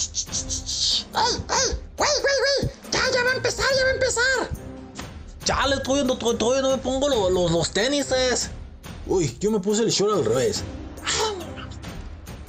[0.00, 1.76] ¡Ey, ey!
[1.96, 2.72] ¡Güey, güey, güey!
[2.90, 4.50] ¡Ya, ya va a empezar, ya va a empezar!
[5.44, 8.48] Ya le estoy viendo, todavía no me pongo los, los, los tenises.
[9.06, 10.62] Uy, yo me puse el short al revés.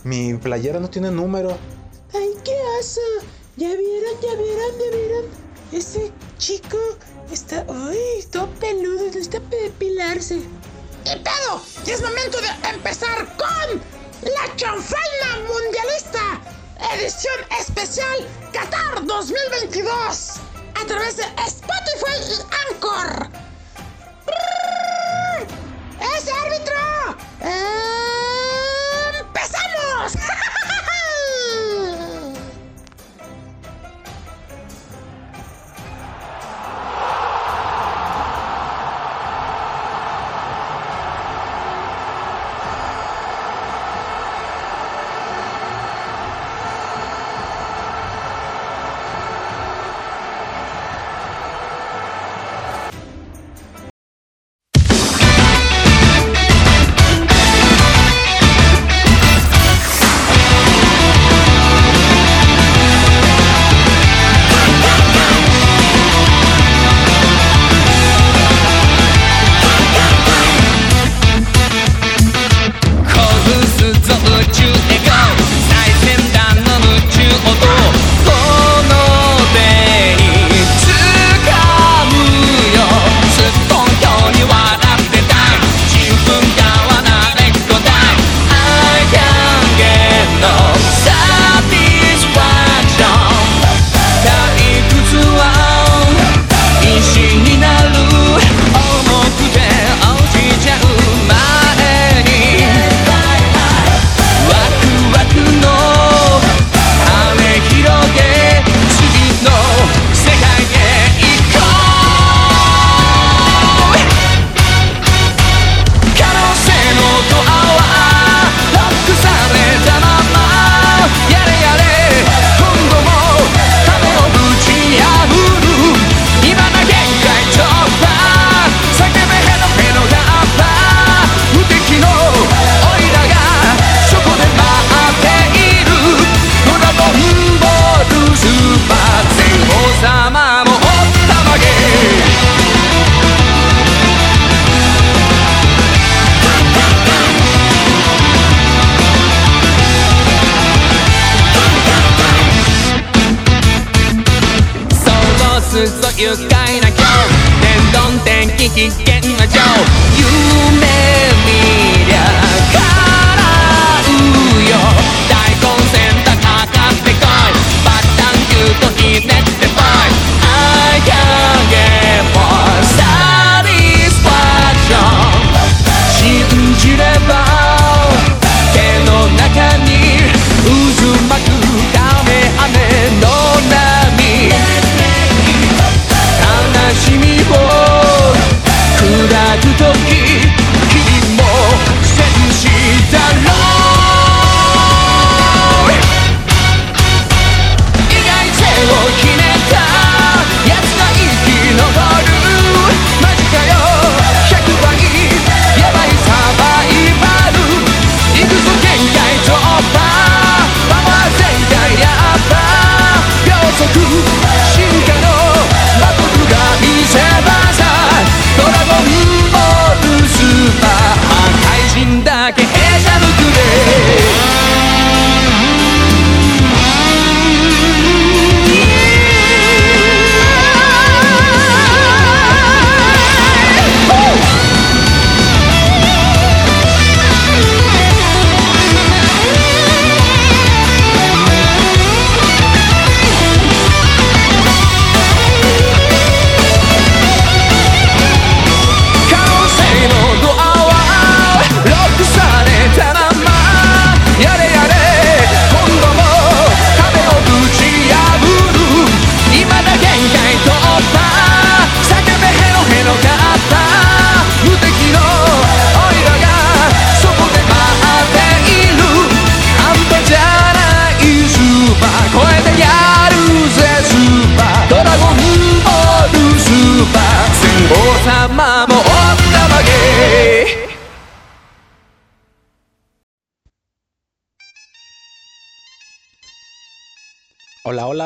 [0.03, 1.57] Mi playera no tiene número.
[2.13, 3.01] ¡Ay, qué oso!
[3.57, 5.25] ¿Ya vieron, ya vieron, ya vieron?
[5.73, 6.77] Ese chico
[7.31, 7.65] está...
[7.69, 9.05] ¡Ay, todo peludo!
[9.05, 10.41] Necesita depilarse.
[11.03, 11.61] ¿Qué pedo?
[11.85, 13.81] Y es momento de empezar con
[14.21, 16.41] la chanfaina mundialista
[16.93, 20.39] edición especial Qatar 2022
[20.75, 23.29] a través de Spotify y Anchor.
[26.17, 26.75] ¡Ese árbitro!
[27.39, 27.80] ¡Empezamos!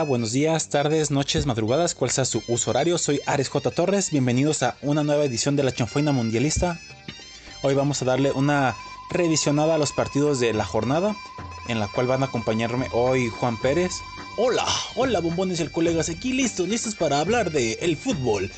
[0.06, 2.98] Buenos días, tardes, noches, madrugadas, cual sea su uso horario.
[2.98, 3.72] Soy Ares J.
[3.72, 4.12] Torres.
[4.12, 6.80] Bienvenidos a una nueva edición de la Chanfoina Mundialista.
[7.64, 8.76] Hoy vamos a darle una
[9.10, 11.16] revisionada a los partidos de la jornada,
[11.68, 13.94] en la cual van a acompañarme hoy Juan Pérez.
[14.38, 14.66] Hola,
[14.96, 18.52] hola bombones y el colegas, aquí listos, listos para hablar de el fútbol.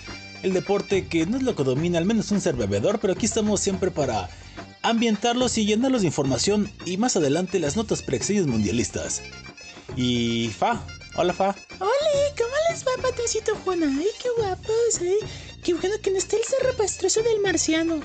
[0.44, 3.26] El deporte que no es lo que domina, al menos un ser bebedor, pero aquí
[3.26, 4.30] estamos siempre para
[4.82, 9.22] ambientarlos y llenarlos de información y más adelante las notas preexcedidas mundialistas.
[9.96, 10.84] Y Fa,
[11.18, 11.56] hola Fa.
[11.80, 13.88] Hola, ¿cómo les va, patrocito Juana?
[13.88, 15.18] Ay, qué guapos, ¿eh?
[15.64, 18.00] Qué bueno que no esté el cerro pastroso del marciano.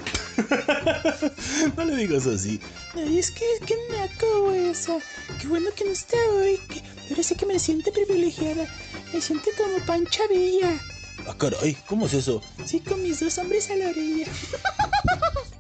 [1.77, 2.61] no le digas así.
[2.95, 4.71] Ay, es que, qué naco, güey.
[4.71, 4.99] O sea,
[5.41, 6.59] qué bueno que no está hoy.
[6.69, 8.67] Que, ahora sí que me siento privilegiada.
[9.13, 10.81] Me siento como Pancha Villa.
[11.29, 12.41] Ah, caray, ¿cómo es eso?
[12.65, 14.27] Sí, con mis dos hombres a la orilla.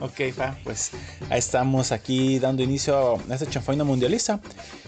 [0.00, 0.90] Ok, fa, pues
[1.28, 4.40] ahí estamos aquí dando inicio a esta chanfaina mundialista.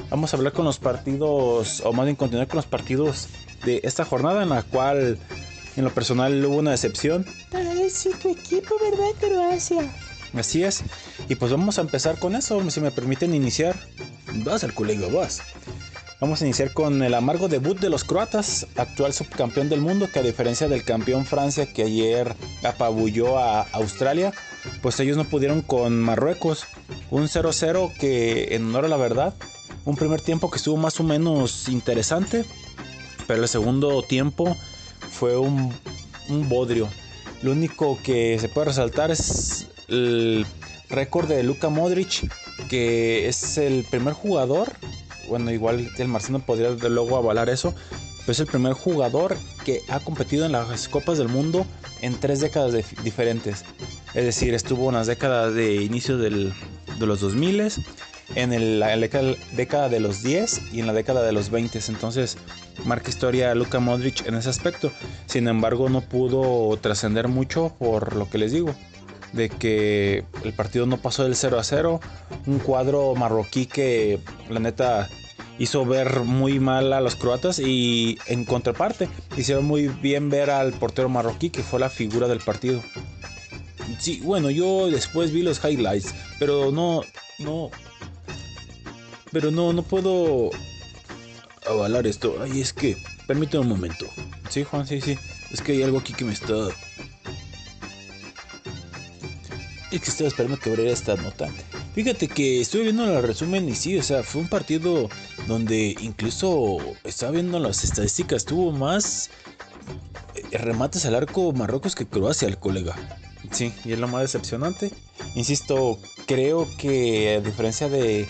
[0.09, 3.29] Vamos a hablar con los partidos, o más bien continuar con los partidos
[3.65, 5.19] de esta jornada en la cual
[5.77, 7.27] en lo personal hubo una decepción.
[7.91, 9.11] Sí, tu equipo, ¿verdad?
[9.19, 9.91] Croacia.
[10.35, 10.83] Así es.
[11.29, 13.77] Y pues vamos a empezar con eso, si me permiten iniciar.
[14.45, 15.43] Vas al colega, vas.
[16.21, 20.19] Vamos a iniciar con el amargo debut de los croatas, actual subcampeón del mundo, que
[20.19, 24.33] a diferencia del campeón Francia que ayer apabulló a Australia,
[24.83, 26.67] pues ellos no pudieron con Marruecos.
[27.11, 29.35] Un 0-0 que en honor a la verdad,
[29.85, 32.45] un primer tiempo que estuvo más o menos interesante,
[33.27, 34.57] pero el segundo tiempo
[35.11, 35.73] fue un,
[36.29, 36.89] un bodrio.
[37.43, 40.47] Lo único que se puede resaltar es el
[40.89, 42.31] récord de Luka Modric,
[42.69, 44.73] que es el primer jugador
[45.31, 47.73] bueno, igual el Marciano podría luego avalar eso,
[48.21, 51.65] pero es el primer jugador que ha competido en las Copas del Mundo
[52.03, 52.75] en tres décadas
[53.05, 53.65] diferentes.
[54.15, 56.53] Es decir, estuvo en las décadas de inicio de
[56.99, 57.73] los 2000,
[58.35, 61.81] en la década de los 10 y en la década de los 20.
[61.89, 62.37] Entonces
[62.85, 64.91] marca historia Luka Modric en ese aspecto.
[65.27, 68.75] Sin embargo, no pudo trascender mucho por lo que les digo
[69.33, 72.01] de que el partido no pasó del 0 a 0.
[72.47, 74.19] Un cuadro marroquí que
[74.49, 75.09] la neta
[75.59, 80.73] hizo ver muy mal a los croatas y en contraparte hicieron muy bien ver al
[80.73, 82.81] portero marroquí que fue la figura del partido.
[83.99, 87.03] Sí, bueno, yo después vi los highlights, pero no,
[87.39, 87.71] no,
[89.33, 90.51] pero no, no puedo
[91.67, 92.37] avalar esto.
[92.41, 92.97] Ay, es que,
[93.27, 94.07] permíteme un momento.
[94.49, 95.19] Sí, Juan, sí, sí.
[95.51, 96.55] Es que hay algo aquí que me está...
[99.91, 101.49] Es que estaba esperando que abriera esta nota.
[101.95, 105.09] Fíjate que estuve viendo el resumen y sí, o sea, fue un partido
[105.49, 109.31] donde incluso estaba viendo las estadísticas, tuvo más
[110.37, 112.95] eh, remates al arco Marruecos que Croacia, el colega.
[113.51, 114.91] Sí, y es lo más decepcionante.
[115.35, 118.29] Insisto, creo que a diferencia de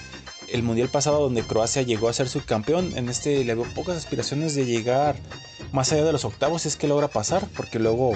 [0.53, 4.55] el mundial pasado donde Croacia llegó a ser subcampeón, en este le veo pocas aspiraciones
[4.55, 5.17] de llegar
[5.73, 8.13] más allá de los octavos, es que logra pasar, porque luego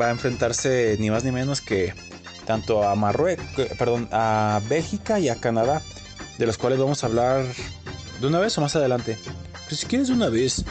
[0.00, 1.92] va a enfrentarse ni más ni menos que
[2.46, 5.82] tanto a Marruecos, perdón, a Bélgica y a Canadá,
[6.38, 7.44] de los cuales vamos a hablar
[8.20, 9.18] de una vez o más adelante.
[9.68, 10.64] Pues si quieres de una vez,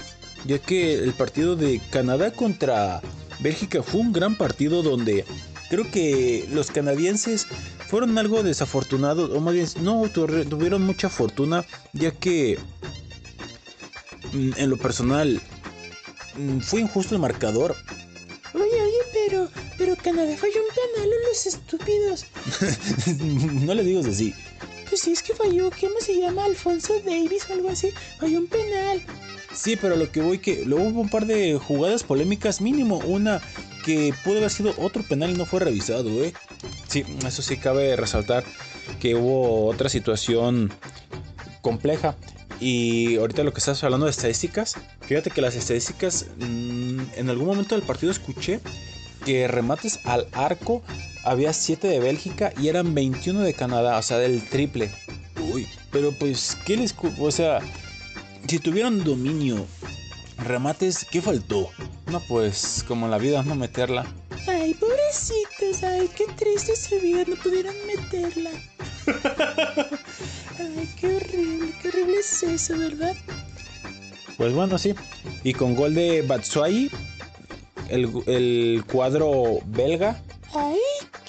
[0.45, 3.01] ya que el partido de Canadá contra
[3.39, 5.25] Bélgica fue un gran partido donde
[5.69, 7.45] creo que los canadienses
[7.87, 12.59] fueron algo desafortunados, o más bien no tuvieron mucha fortuna, ya que
[14.33, 15.41] mm, en lo personal
[16.37, 17.75] mm, fue injusto el marcador
[18.53, 22.25] Oye, oye, pero, pero Canadá falló un penal los estúpidos.
[23.65, 24.33] no le digas así.
[24.89, 26.45] Pues sí, es que falló, ¿cómo se llama?
[26.45, 27.89] Alfonso Davis o algo así.
[28.19, 29.03] Falló un penal.
[29.57, 33.41] Sí, pero lo que voy que luego hubo un par de jugadas polémicas, mínimo una
[33.83, 36.33] que pudo haber sido otro penal y no fue revisado, ¿eh?
[36.87, 38.43] Sí, eso sí cabe resaltar
[38.99, 40.71] que hubo otra situación
[41.61, 42.15] compleja.
[42.59, 47.47] Y ahorita lo que estás hablando de estadísticas, fíjate que las estadísticas, mm, en algún
[47.47, 48.59] momento del partido escuché
[49.25, 50.83] que remates al arco
[51.23, 54.91] había 7 de Bélgica y eran 21 de Canadá, o sea, del triple.
[55.51, 56.95] Uy, pero pues, ¿qué les...
[57.19, 57.59] O sea,
[58.47, 59.65] si tuvieron dominio,
[60.37, 61.69] remates, ¿qué faltó?
[62.09, 64.05] No, pues, como la vida, no meterla.
[64.47, 68.51] Ay, pobrecitos, ay, qué triste su vida, no pudieron meterla.
[70.59, 73.15] Ay, qué horrible, qué horrible es eso, ¿verdad?
[74.37, 74.95] Pues bueno, sí.
[75.43, 76.89] Y con gol de Batshuayi,
[77.89, 80.21] el, el cuadro belga.
[80.53, 80.79] Ay,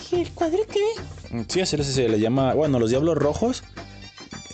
[0.08, 1.44] ¿qué, ¿el cuadro qué?
[1.48, 2.54] Sí, así se le llama.
[2.54, 3.62] Bueno, los Diablos Rojos.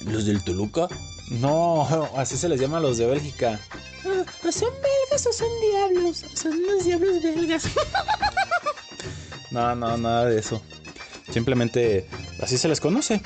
[0.06, 0.88] ¿Los del Toluca?
[1.28, 3.58] No, así se les llama a los de Bélgica.
[4.04, 6.24] ¿O son belgas o son diablos?
[6.34, 7.64] Son los diablos belgas.
[9.50, 10.60] no, no, nada de eso.
[11.30, 12.06] Simplemente
[12.42, 13.22] así se les conoce.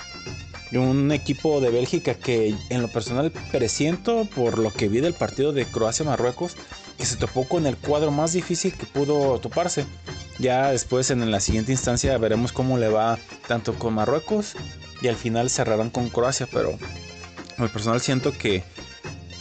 [0.73, 5.53] un equipo de Bélgica que en lo personal presiento por lo que vi del partido
[5.53, 6.57] de Croacia-Marruecos
[6.97, 9.87] que se topó con el cuadro más difícil que pudo toparse.
[10.39, 14.55] Ya después en la siguiente instancia veremos cómo le va tanto con Marruecos
[15.01, 16.79] y al final cerrarán con Croacia, pero
[17.59, 18.63] lo personal siento que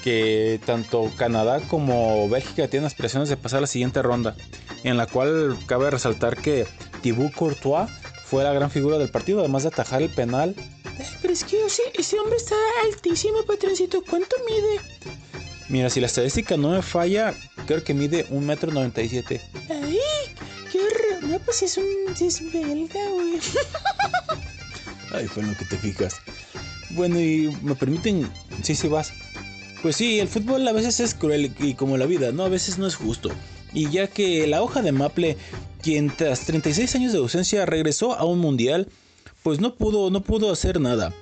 [0.04, 4.36] que tanto Canadá como Bélgica tienen aspiraciones de pasar a la siguiente ronda,
[4.84, 6.66] en la cual cabe resaltar que
[7.02, 7.90] Thibaut Courtois
[8.26, 10.56] fue la gran figura del partido, además de atajar el penal
[11.22, 12.56] pero es que ese, hombre está
[12.86, 14.04] altísimo, patroncito.
[14.08, 14.80] ¿Cuánto mide?
[15.70, 17.34] Mira, si la estadística no me falla,
[17.66, 19.42] creo que mide 1,97m.
[19.70, 20.00] ¡Ay!
[20.72, 21.24] ¡Qué horror!
[21.24, 21.86] No, pues es un.
[22.20, 23.40] es belga, güey.
[25.14, 26.16] Ay, fue en lo que te fijas.
[26.98, 28.28] Bueno, y me permiten.
[28.64, 29.14] Sí, sí, vas.
[29.84, 32.44] Pues sí, el fútbol a veces es cruel y como la vida, ¿no?
[32.44, 33.30] A veces no es justo.
[33.72, 35.38] Y ya que la hoja de Maple,
[35.84, 38.88] quien tras 36 años de ausencia regresó a un mundial,
[39.44, 41.14] pues no pudo, no pudo hacer nada.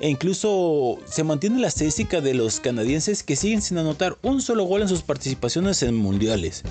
[0.00, 4.64] E incluso se mantiene la estadística de los canadienses que siguen sin anotar un solo
[4.64, 6.64] gol en sus participaciones en mundiales.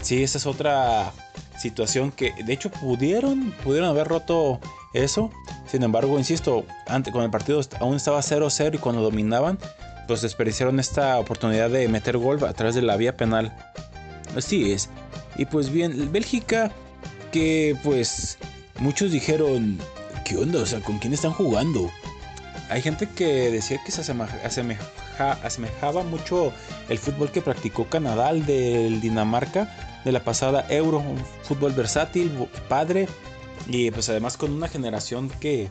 [0.00, 1.12] Sí, esa es otra
[1.58, 4.60] situación que de hecho pudieron, pudieron haber roto
[4.92, 5.30] eso.
[5.66, 9.58] Sin embargo, insisto, antes, cuando el partido aún estaba 0-0 y cuando dominaban,
[10.06, 13.56] pues desperdiciaron esta oportunidad de meter gol a través de la vía penal.
[14.36, 14.88] Así es.
[15.36, 16.70] Y pues bien, Bélgica,
[17.32, 18.38] que pues
[18.78, 19.78] muchos dijeron,
[20.24, 20.60] ¿qué onda?
[20.60, 21.90] O sea, ¿con quién están jugando?
[22.68, 24.02] Hay gente que decía que se
[25.44, 26.52] asemejaba mucho
[26.88, 32.30] el fútbol que practicó Canadá, el del Dinamarca, de la pasada Euro, un fútbol versátil,
[32.68, 33.08] padre,
[33.66, 35.68] y pues además con una generación que,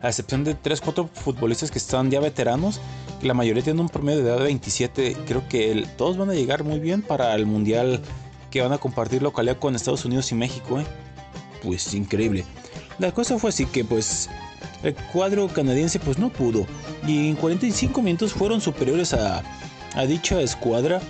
[0.00, 2.80] a excepción de 3-4 futbolistas que están ya veteranos,
[3.20, 6.62] la mayoría tienen un promedio de edad de 27, creo que todos van a llegar
[6.62, 8.00] muy bien para el Mundial
[8.52, 10.86] que van a compartir localidad con Estados Unidos y México, ¿eh?
[11.64, 12.44] Pues increíble.
[13.00, 14.30] La cosa fue así que pues
[14.84, 16.66] el cuadro canadiense pues no pudo
[17.04, 19.42] y en 45 minutos fueron superiores a,
[20.06, 21.00] dicha escuadra,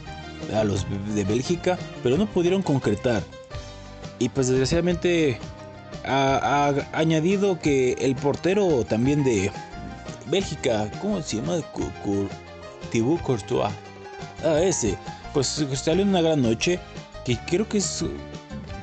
[0.55, 3.23] a los de Bélgica, pero no pudieron concretar.
[4.19, 5.39] Y pues desgraciadamente
[6.05, 9.51] ha, añadido que el portero también de
[10.27, 11.61] Bélgica, ¿cómo se llama?
[12.91, 13.73] Thibaut Courtois.
[14.45, 14.97] Ah, ese.
[15.35, 16.79] Pues salió en una gran noche.
[17.25, 18.05] Que creo que es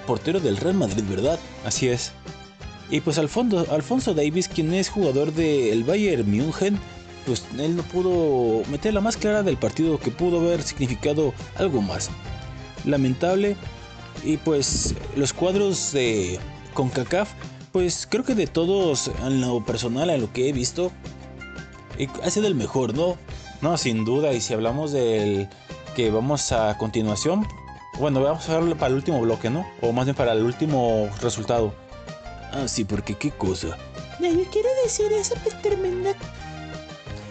[0.05, 1.39] portero del Real Madrid, ¿verdad?
[1.65, 2.11] Así es.
[2.89, 6.77] Y pues Alfonso, Alfonso Davis, quien es jugador del Bayern München,
[7.25, 11.81] pues él no pudo meter la más clara del partido que pudo haber significado algo
[11.81, 12.09] más.
[12.85, 13.55] Lamentable.
[14.23, 16.39] Y pues los cuadros de
[16.73, 17.29] CONCACAF,
[17.71, 20.91] pues creo que de todos en lo personal, en lo que he visto,
[22.23, 23.17] ha sido el mejor, ¿no?
[23.61, 24.33] No, sin duda.
[24.33, 25.49] Y si hablamos del
[25.95, 27.45] que vamos a continuación,
[27.99, 29.65] bueno, vamos a verlo para el último bloque, ¿no?
[29.81, 31.73] O más bien para el último resultado.
[32.51, 33.77] Ah, sí, porque qué cosa.
[34.19, 36.13] No, yo quiero decir esa pues tremenda.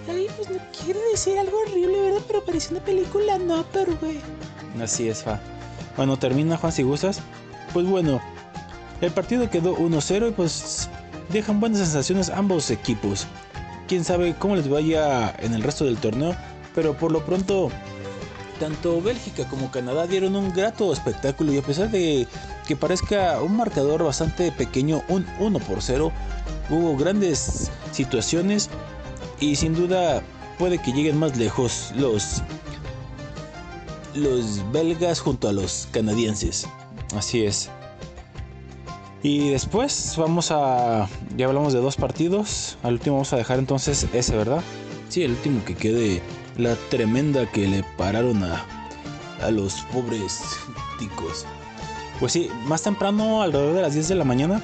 [0.09, 2.23] Ay, pues no quiero decir algo horrible, ¿verdad?
[2.27, 4.21] Pero parece una película, no, pero güey.
[4.83, 5.41] Así es, fa.
[5.97, 7.21] Bueno, termina Juan si gustas.
[7.73, 8.21] Pues bueno,
[9.01, 10.89] el partido quedó 1-0 y pues
[11.31, 13.27] dejan buenas sensaciones ambos equipos.
[13.89, 16.35] Quién sabe cómo les vaya en el resto del torneo,
[16.75, 17.71] pero por lo pronto
[18.61, 22.27] tanto Bélgica como Canadá dieron un grato espectáculo y a pesar de
[22.67, 26.13] que parezca un marcador bastante pequeño, un 1 por 0,
[26.71, 28.71] hubo grandes situaciones
[29.41, 30.23] y sin duda
[30.59, 32.43] puede que lleguen más lejos los
[34.15, 36.67] los belgas junto a los canadienses.
[37.17, 37.69] Así es.
[39.23, 44.07] Y después vamos a ya hablamos de dos partidos, al último vamos a dejar entonces
[44.13, 44.63] ese, ¿verdad?
[45.09, 46.23] Sí, el último que quede
[46.59, 48.65] la tremenda que le pararon a,
[49.43, 50.43] a los pobres
[50.99, 51.47] ticos.
[52.21, 54.63] Pues sí, más temprano, alrededor de las 10 de la mañana,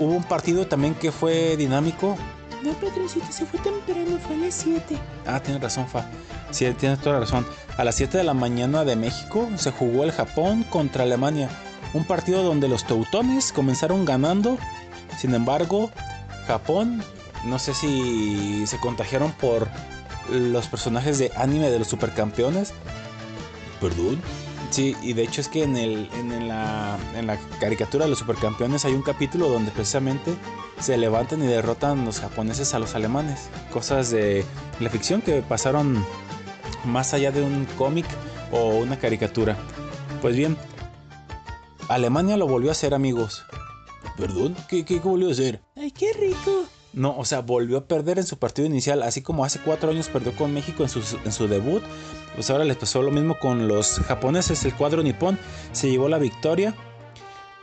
[0.00, 2.16] hubo un partido también que fue dinámico.
[2.62, 4.98] No, Patrocito, se fue temprano, fue a las 7.
[5.26, 6.08] Ah, tienes razón, Fa.
[6.50, 7.46] Sí, tienes toda la razón.
[7.76, 11.48] A las 7 de la mañana de México se jugó el Japón contra Alemania.
[11.92, 14.58] Un partido donde los teutones comenzaron ganando.
[15.18, 15.90] Sin embargo,
[16.46, 17.02] Japón,
[17.44, 19.68] no sé si se contagiaron por
[20.30, 22.72] los personajes de anime de los supercampeones.
[23.80, 24.20] ¿Perdón?
[24.70, 28.18] Sí, y de hecho es que en, el, en, la, en la caricatura de los
[28.18, 30.34] supercampeones hay un capítulo donde precisamente
[30.80, 33.48] se levantan y derrotan los japoneses a los alemanes.
[33.72, 34.44] Cosas de
[34.80, 36.04] la ficción que pasaron
[36.84, 38.06] más allá de un cómic
[38.52, 39.56] o una caricatura.
[40.20, 40.56] Pues bien,
[41.88, 43.44] Alemania lo volvió a hacer amigos.
[44.16, 44.56] ¿Perdón?
[44.68, 45.62] ¿Qué, qué volvió a hacer?
[45.76, 46.64] ¡Ay, qué rico!
[46.92, 50.08] No, o sea, volvió a perder en su partido inicial, así como hace cuatro años
[50.08, 51.82] perdió con México en su, en su debut.
[52.36, 54.64] Pues ahora les pasó lo mismo con los japoneses.
[54.66, 55.38] El cuadro nipón
[55.72, 56.74] se llevó la victoria.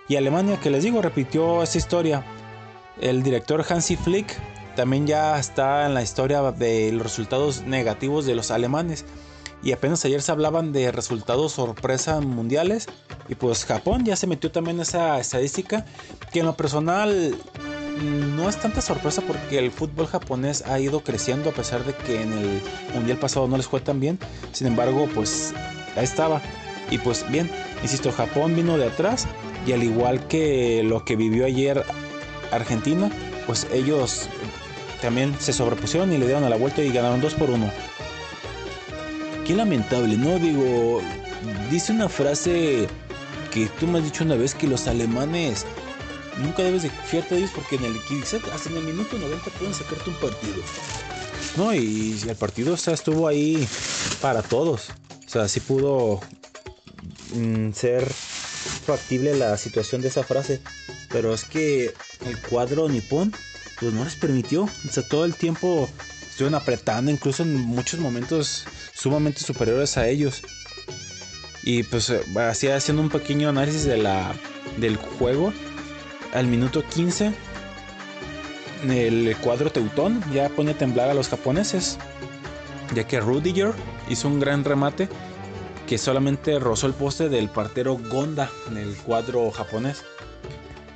[0.10, 2.25] Y Alemania, que les digo, repitió esa historia.
[3.00, 4.36] El director Hansi Flick
[4.75, 9.06] también ya está en la historia de los resultados negativos de los alemanes.
[9.62, 12.88] Y apenas ayer se hablaban de resultados sorpresa mundiales.
[13.30, 15.86] Y pues Japón ya se metió también en esa estadística.
[16.32, 17.38] Que en lo personal
[18.02, 22.22] no es tanta sorpresa porque el fútbol japonés ha ido creciendo a pesar de que
[22.22, 22.62] en el
[22.94, 24.20] mundial pasado no les fue tan bien.
[24.52, 25.54] Sin embargo, pues
[25.96, 26.42] ahí estaba.
[26.90, 27.50] Y pues bien,
[27.82, 29.28] insisto, Japón vino de atrás.
[29.66, 31.84] Y al igual que lo que vivió ayer
[32.52, 33.10] Argentina,
[33.46, 34.28] pues ellos
[35.02, 37.70] también se sobrepusieron y le dieron a la vuelta y ganaron 2 por 1.
[39.46, 40.40] Qué lamentable, ¿no?
[40.40, 41.02] Digo,
[41.70, 42.88] dice una frase
[43.54, 45.66] que tú me has dicho una vez que los alemanes
[46.38, 47.96] nunca debes de fiarte ellos porque en el
[48.54, 50.62] hasta en el minuto 90 pueden sacarte un partido.
[51.58, 53.68] No, y, el partido estuvo ahí
[54.22, 54.90] para todos.
[55.25, 56.20] O sea, sí pudo
[57.34, 58.06] mm, ser
[58.86, 60.62] factible la situación de esa frase.
[61.10, 61.94] Pero es que
[62.25, 63.34] el cuadro nipón
[63.80, 64.63] pues no les permitió.
[64.63, 65.90] O sea, todo el tiempo
[66.30, 70.42] estuvieron apretando, incluso en muchos momentos sumamente superiores a ellos.
[71.63, 74.34] Y pues eh, así haciendo un pequeño análisis de la,
[74.78, 75.54] del juego.
[76.34, 77.32] Al minuto 15,
[78.90, 82.00] el cuadro Teutón ya pone a temblar a los japoneses.
[82.96, 83.72] Ya que Rudiger
[84.10, 85.10] hizo un gran remate
[85.88, 90.04] que solamente rozó el poste del partero Gonda en el cuadro japonés.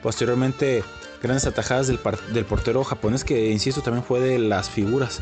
[0.01, 0.83] Posteriormente,
[1.21, 1.99] grandes atajadas del,
[2.33, 5.21] del portero japonés que, insisto, también fue de las figuras.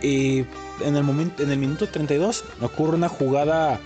[0.00, 0.46] Y
[0.82, 3.78] en el, momento, en el minuto 32 ocurre una jugada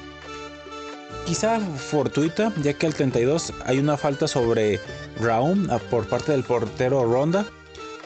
[1.28, 4.80] quizá fortuita, ya que al 32 hay una falta sobre
[5.20, 7.44] Raum ah, por parte del portero Ronda,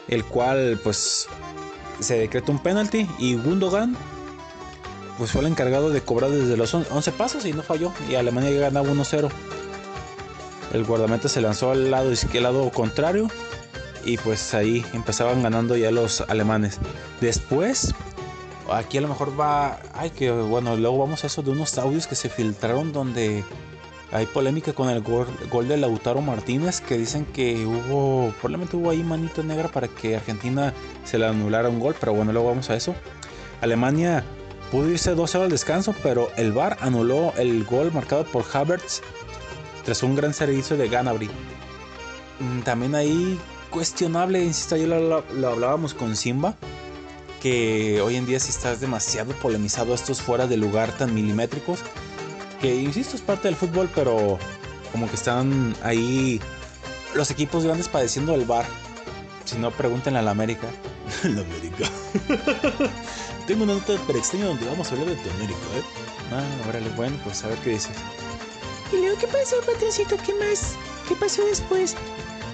[0.09, 1.29] el cual pues
[2.01, 3.95] se decreta un penalti y Gundogan
[5.17, 8.51] pues fue el encargado de cobrar desde los 11 pasos y no falló y Alemania
[8.59, 9.29] ganaba 1-0.
[10.73, 13.29] El guardameta se lanzó al lado, lado contrario
[14.03, 16.77] y pues ahí empezaban ganando ya los alemanes.
[17.21, 17.95] Después,
[18.73, 22.07] aquí a lo mejor va, ay que bueno, luego vamos a eso de unos audios
[22.07, 23.43] que se filtraron donde
[24.11, 29.03] hay polémica con el gol, de Lautaro Martínez que dicen que hubo, probablemente hubo ahí
[29.03, 32.75] manito negra para que Argentina se le anulara un gol, pero bueno, luego vamos a
[32.75, 32.93] eso.
[33.61, 34.23] Alemania
[34.71, 39.01] pudo irse 2-0 al descanso, pero el VAR anuló el gol marcado por Havertz
[39.83, 41.29] tras un gran servicio de Ganabry.
[42.39, 46.55] Mm, también ahí cuestionable, insisto, ayer lo, hablábamos con Simba,
[47.43, 51.81] que hoy en día si estás demasiado polemizado estos fuera de lugar tan milimétricos,
[52.61, 54.39] que insisto es parte del fútbol, pero
[54.93, 56.39] como que están ahí
[57.13, 58.65] los equipos grandes padeciendo el bar.
[59.43, 60.67] Si no, pregúntenle a la América.
[61.23, 61.89] la América.
[63.47, 65.83] Tengo una nota para extraña donde vamos a hablar de tu América, ¿eh?
[66.31, 67.97] Ah, órale, bueno, pues a ver qué dices.
[68.93, 70.15] ¿Y luego qué pasó, Patricito?
[70.25, 70.75] ¿Qué más?
[71.09, 71.97] ¿Qué pasó después?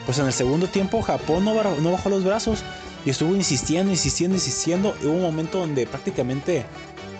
[0.07, 2.63] Pues en el segundo tiempo Japón no, bajó los brazos
[3.05, 4.95] y estuvo insistiendo, insistiendo, insistiendo.
[5.01, 6.65] Y hubo un momento donde prácticamente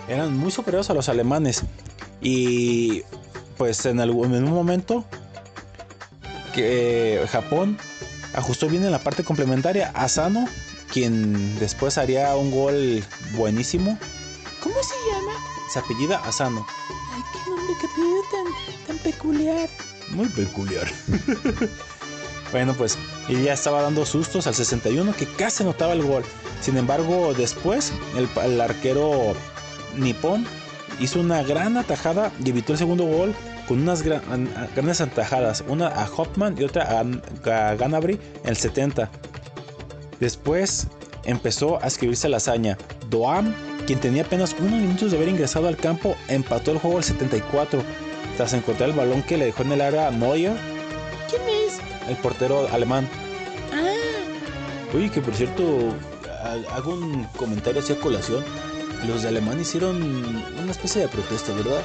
[0.08, 1.62] eran muy superiores a los alemanes.
[2.20, 3.02] Y
[3.56, 5.04] pues en, en un momento
[6.52, 7.78] que Japón
[8.34, 9.90] ajustó bien en la parte complementaria.
[9.94, 10.46] Asano,
[10.92, 13.98] quien después haría un gol buenísimo.
[14.62, 15.32] ¿Cómo se llama?
[15.72, 16.66] Se apellida Asano.
[17.14, 19.68] Ay, qué nombre, qué apellido tan, tan peculiar.
[20.10, 20.90] Muy peculiar.
[22.52, 26.24] Bueno, pues y ya estaba dando sustos al 61 que casi notaba el gol.
[26.60, 29.34] Sin embargo, después el, arquero
[29.96, 30.44] nipón
[30.98, 33.34] hizo una gran atajada y evitó el segundo gol
[33.68, 39.08] con unas grandes atajadas, una a Hopman y otra a, Ganabry en el 70.
[40.18, 40.88] Después
[41.24, 42.76] empezó a escribirse la hazaña.
[43.08, 43.54] Doam,
[43.86, 47.82] quien tenía apenas unos minutos de haber ingresado al campo, empató el juego al 74
[48.36, 50.56] tras encontrar el balón que le dejó en el área a Neuer.
[51.28, 51.69] ¿Quién es?
[52.10, 53.08] El portero alemán.
[53.72, 54.94] Ah.
[54.94, 55.94] Oye, que por cierto,
[56.72, 58.44] hago un comentario hacia colación.
[59.06, 59.96] Los de Alemania hicieron
[60.60, 61.82] una especie de protesta, ¿verdad?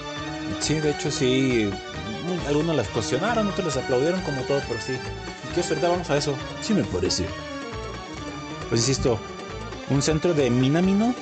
[0.59, 1.69] Sí, de hecho sí.
[2.47, 4.93] Algunos las cuestionaron, otros les aplaudieron como todo, pero sí.
[5.53, 5.91] ¿Qué verdad?
[5.91, 6.35] Vamos a eso.
[6.61, 7.25] Sí me parece.
[8.69, 9.19] Pues insisto,
[9.89, 11.13] un centro de Minamino.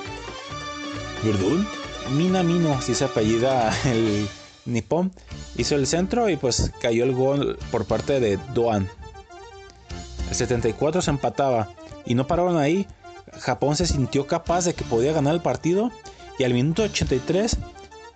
[1.22, 1.68] ¿Perdón?
[2.12, 4.28] Minamino, así se apellida el
[4.66, 5.12] Nippon
[5.58, 8.90] hizo el centro y pues cayó el gol por parte de Doan.
[10.30, 11.70] El 74 se empataba
[12.06, 12.88] y no pararon ahí.
[13.40, 15.92] Japón se sintió capaz de que podía ganar el partido
[16.38, 17.58] y al minuto 83,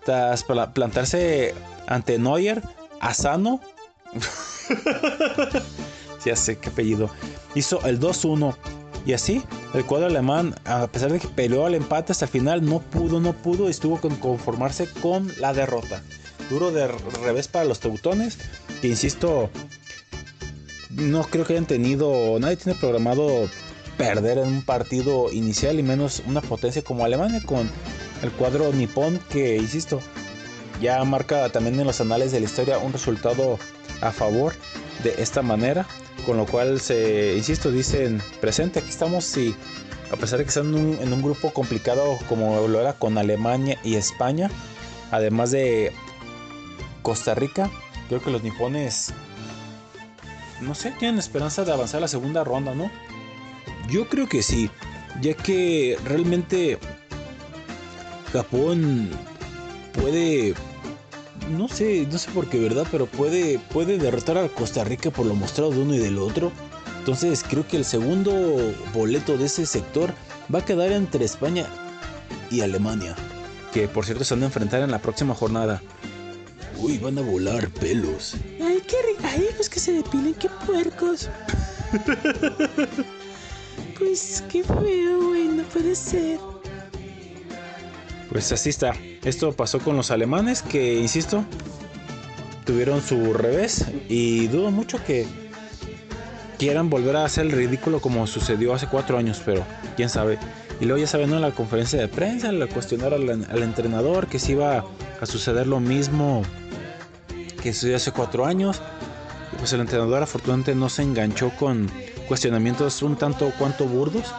[0.03, 1.53] tras plantarse
[1.85, 2.61] ante Neuer,
[2.99, 3.61] Asano,
[6.25, 7.09] ya sé qué apellido,
[7.55, 8.55] hizo el 2-1.
[9.05, 9.41] Y así,
[9.73, 13.21] el cuadro alemán, a pesar de que peleó al empate hasta el final, no pudo,
[13.21, 16.01] no pudo, estuvo con conformarse con la derrota
[16.49, 18.37] duro de revés para los teutones.
[18.81, 19.49] Que insisto,
[20.89, 23.49] no creo que hayan tenido, nadie tiene programado
[23.97, 27.69] perder en un partido inicial y menos una potencia como Alemania con
[28.21, 29.99] el cuadro nipón que, insisto,
[30.81, 33.57] ya marca también en los anales de la historia un resultado
[34.01, 34.53] a favor
[35.03, 35.87] de esta manera,
[36.25, 39.55] con lo cual se, insisto, dicen presente, aquí estamos y
[40.11, 43.95] a pesar de que están en un, grupo complicado como lo era con Alemania y
[43.95, 44.49] España,
[45.11, 45.91] además de
[47.07, 47.71] Costa Rica,
[48.09, 49.13] creo que los nipones,
[50.59, 52.91] no sé, tienen esperanza de avanzar a la segunda ronda, ¿no?
[53.89, 54.69] Yo creo que sí,
[55.21, 56.77] ya que realmente
[58.33, 59.09] Japón
[59.93, 60.53] puede
[61.49, 62.85] no sé, no sé por qué, ¿verdad?
[62.91, 66.51] Pero puede, puede derrotar a Costa Rica por lo mostrado de uno y del otro.
[66.99, 68.33] Entonces creo que el segundo
[68.93, 70.13] boleto de ese sector
[70.53, 71.67] va a quedar entre España
[72.51, 73.15] y Alemania.
[73.73, 75.81] Que por cierto se van a enfrentar en la próxima jornada.
[76.79, 78.35] Uy, van a volar pelos.
[78.63, 81.29] Ay, qué Ay, pues que se depilen, qué puercos.
[83.97, 86.39] pues qué feo, güey, no puede ser.
[88.29, 88.93] Pues así está.
[89.23, 91.43] Esto pasó con los alemanes que, insisto,
[92.65, 95.25] tuvieron su revés y dudo mucho que
[96.59, 100.37] quieran volver a hacer el ridículo como sucedió hace cuatro años, pero quién sabe.
[100.79, 101.37] Y luego ya saben, ¿no?
[101.37, 104.85] En la conferencia de prensa, la cuestionar al, entrenador que si iba
[105.19, 106.43] a suceder lo mismo
[107.61, 108.81] que sucedió hace cuatro años.
[109.53, 111.89] Y pues el entrenador afortunadamente no se enganchó con
[112.27, 114.33] cuestionamientos un tanto cuanto burdos.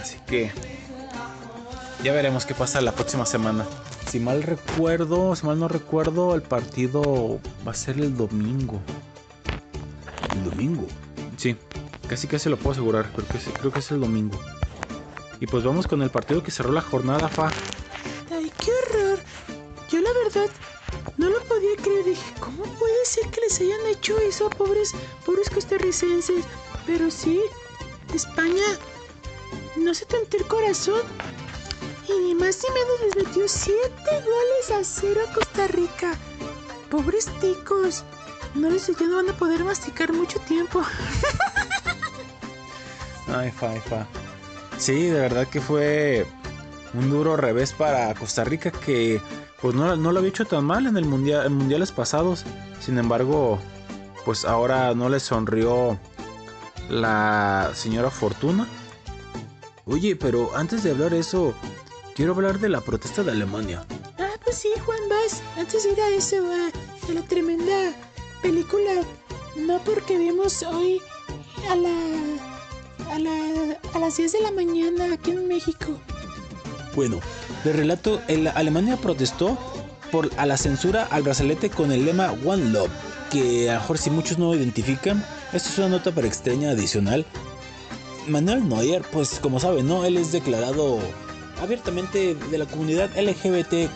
[0.00, 0.50] Así que
[2.02, 3.66] ya veremos qué pasa la próxima semana.
[4.08, 8.80] Si mal recuerdo, si mal no recuerdo, el partido va a ser el domingo.
[10.34, 10.86] ¿El domingo?
[11.36, 11.56] Sí,
[12.08, 13.10] casi casi lo puedo asegurar.
[13.12, 14.38] Creo que, creo que es el domingo.
[15.40, 17.50] Y pues vamos con el partido que cerró la jornada, Fa.
[23.48, 24.92] Les hayan hecho eso pobres,
[25.24, 26.44] pobres costarricenses?
[26.86, 27.40] Pero sí,
[28.14, 28.66] España
[29.76, 31.00] no se tentó el corazón
[32.06, 36.14] y ni más ni menos les metió 7 goles a 0 a Costa Rica.
[36.90, 38.04] Pobres ticos.
[38.54, 40.82] No les ya no van a poder masticar mucho tiempo.
[43.28, 44.06] ay, fa.
[44.78, 46.26] Sí, de verdad que fue
[46.92, 49.20] un duro revés para Costa Rica que
[49.60, 52.44] pues no, no lo había hecho tan mal en el mundial en mundiales pasados.
[52.80, 53.58] Sin embargo,
[54.24, 55.98] pues ahora no le sonrió
[56.88, 58.66] la señora Fortuna.
[59.86, 61.54] Oye, pero antes de hablar eso,
[62.14, 63.84] quiero hablar de la protesta de Alemania.
[64.18, 65.42] Ah, pues sí, Juan, vas.
[65.56, 67.92] Antes de ir a eso, a, la tremenda
[68.42, 69.02] película.
[69.56, 71.00] No porque vimos hoy
[71.68, 75.98] a la, a la a las 10 de la mañana aquí en México.
[76.94, 77.20] Bueno,
[77.64, 79.58] de relato, el, Alemania protestó
[80.10, 82.90] por a la censura al brazalete con el lema One Love,
[83.30, 87.26] que a lo mejor si muchos no identifican, esto es una nota para extraña adicional.
[88.26, 90.04] Manuel Neuer, pues como saben, ¿no?
[90.04, 90.98] Él es declarado
[91.62, 93.90] abiertamente de la comunidad LGBTQ,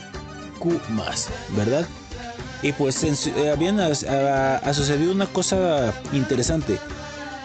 [1.56, 1.86] ¿verdad?
[2.62, 6.78] Y pues eh, habían ha, sucedido una cosa interesante,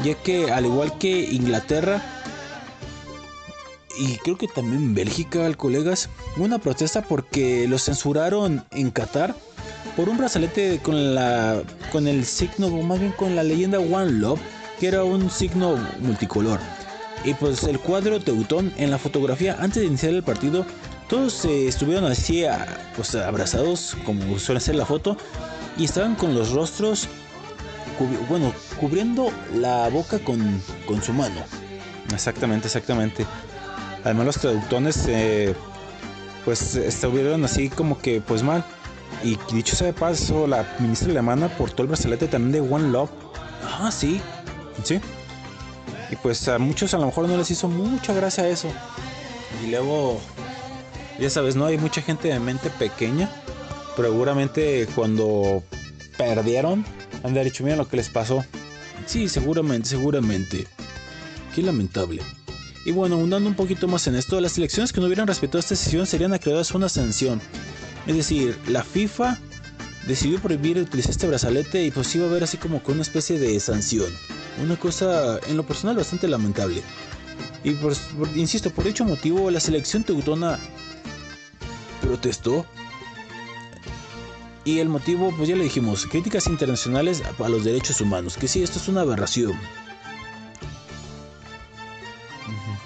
[0.03, 2.01] ya que al igual que Inglaterra
[3.97, 9.35] y creo que también Bélgica, colegas, una protesta porque lo censuraron en Qatar
[9.95, 14.11] por un brazalete con la con el signo, o más bien con la leyenda One
[14.11, 14.39] Love,
[14.79, 16.59] que era un signo multicolor.
[17.23, 20.65] Y pues el cuadro Teutón en la fotografía antes de iniciar el partido,
[21.09, 22.45] todos estuvieron así
[22.95, 25.17] pues abrazados como suele ser la foto
[25.77, 27.07] y estaban con los rostros,
[28.29, 31.41] bueno, cubriendo la boca con, con su mano.
[32.13, 33.25] Exactamente, exactamente.
[34.07, 35.53] Además los traductores eh,
[36.45, 38.63] pues estuvieron así como que pues mal.
[39.21, 43.09] Y dicho sea de paso, la ministra alemana portó el brazalete también de One Love.
[43.65, 44.21] Ah, sí.
[44.85, 45.01] Sí.
[46.09, 48.69] Y pues a muchos a lo mejor no les hizo mucha gracia eso.
[49.61, 50.21] Y luego,
[51.19, 51.65] ya sabes, ¿no?
[51.65, 53.29] Hay mucha gente de mente pequeña.
[53.97, 55.63] Pero seguramente cuando
[56.17, 56.85] perdieron,
[57.23, 58.45] han dicho, mira lo que les pasó.
[59.05, 60.65] Sí, seguramente, seguramente.
[61.53, 62.21] Qué lamentable.
[62.87, 65.75] Y bueno, abundando un poquito más en esto, las elecciones que no hubieran respetado esta
[65.75, 67.41] decisión serían acreedadas a una sanción.
[68.05, 69.37] Es decir, la FIFA
[70.07, 73.39] decidió prohibir utilizar este brazalete y pues iba a haber así como con una especie
[73.39, 74.09] de sanción.
[74.63, 76.81] Una cosa en lo personal bastante lamentable.
[77.61, 77.93] Y por,
[78.37, 80.57] insisto, por dicho motivo, la selección teutona
[82.01, 82.65] protestó.
[84.63, 88.37] Y el motivo, pues ya le dijimos, críticas internacionales a los derechos humanos.
[88.37, 89.59] Que sí, esto es una aberración.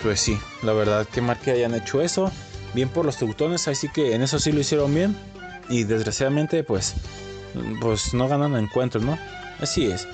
[0.03, 2.31] Pues sí, la verdad que mal que hayan hecho eso.
[2.73, 5.15] Bien por los teutones, así que en eso sí lo hicieron bien.
[5.69, 6.95] Y desgraciadamente, pues,
[7.79, 9.17] pues no ganan encuentros, ¿no?
[9.59, 10.07] Así es.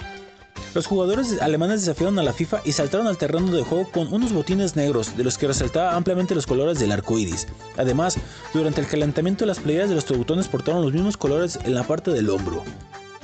[0.74, 4.34] Los jugadores alemanes desafiaron a la FIFA y saltaron al terreno de juego con unos
[4.34, 7.48] botines negros, de los que resaltaba ampliamente los colores del arco iris.
[7.78, 8.18] Además,
[8.54, 12.12] durante el calentamiento, las playeras de los teutones portaron los mismos colores en la parte
[12.12, 12.64] del hombro.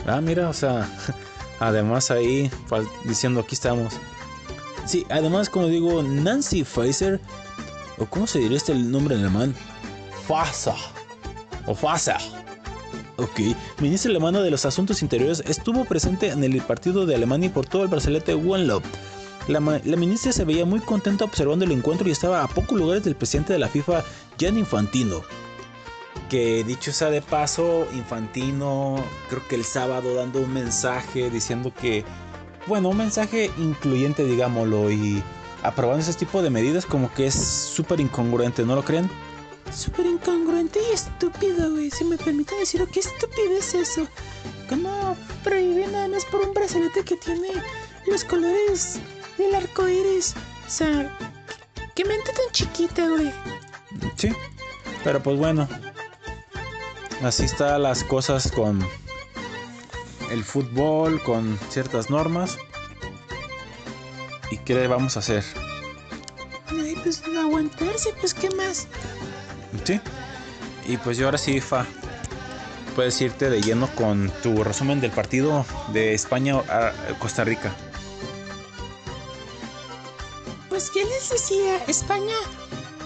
[0.08, 0.90] Ah, mira, o sea,
[1.60, 2.50] además ahí
[3.04, 3.94] diciendo aquí estamos.
[4.86, 7.20] Sí, además, como digo, Nancy Fraser,
[7.98, 9.56] o cómo se diría este nombre en alemán,
[10.28, 10.76] Fasa,
[11.66, 12.18] o Fasa
[13.18, 13.40] Ok,
[13.80, 17.84] ministra alemana de los Asuntos Interiores estuvo presente en el partido de Alemania por todo
[17.84, 18.84] el brazalete One Love.
[19.48, 23.16] La, ministra se veía muy contenta observando el encuentro y estaba a pocos lugares del
[23.16, 24.04] presidente de la FIFA,
[24.40, 25.22] Jan Infantino.
[26.28, 28.96] Que dicho sea de paso, Infantino
[29.30, 32.04] creo que el sábado dando un mensaje diciendo que,
[32.68, 35.24] bueno, un mensaje incluyente digámoslo y
[35.64, 39.10] aprobando ese tipo de medidas como que es súper incongruente, ¿no lo creen?
[39.74, 41.90] súper incongruente y estúpido, güey.
[41.90, 44.08] Si me permiten decirlo, qué estúpido es eso.
[44.70, 47.50] ¿Cómo prohíbe nada más por un brazalete que tiene
[48.08, 49.00] los colores
[49.38, 50.36] del arco iris?
[50.66, 51.18] O sea,
[51.96, 53.32] qué mente tan chiquita, güey.
[54.16, 54.30] Sí,
[55.04, 55.68] pero pues bueno.
[57.24, 58.86] Así están las cosas con
[60.34, 62.58] el fútbol, con ciertas normas.
[64.52, 65.44] ¿Y qué le vamos a hacer?
[66.68, 68.88] Ay, pues aguantarse, pues qué más.
[69.84, 70.02] Sí.
[70.88, 71.86] Y pues yo ahora sí, Fa,
[72.96, 77.74] puedes irte de lleno con tu resumen del partido de España a Costa Rica.
[80.70, 81.78] Pues, ¿qué les decía?
[81.88, 82.36] España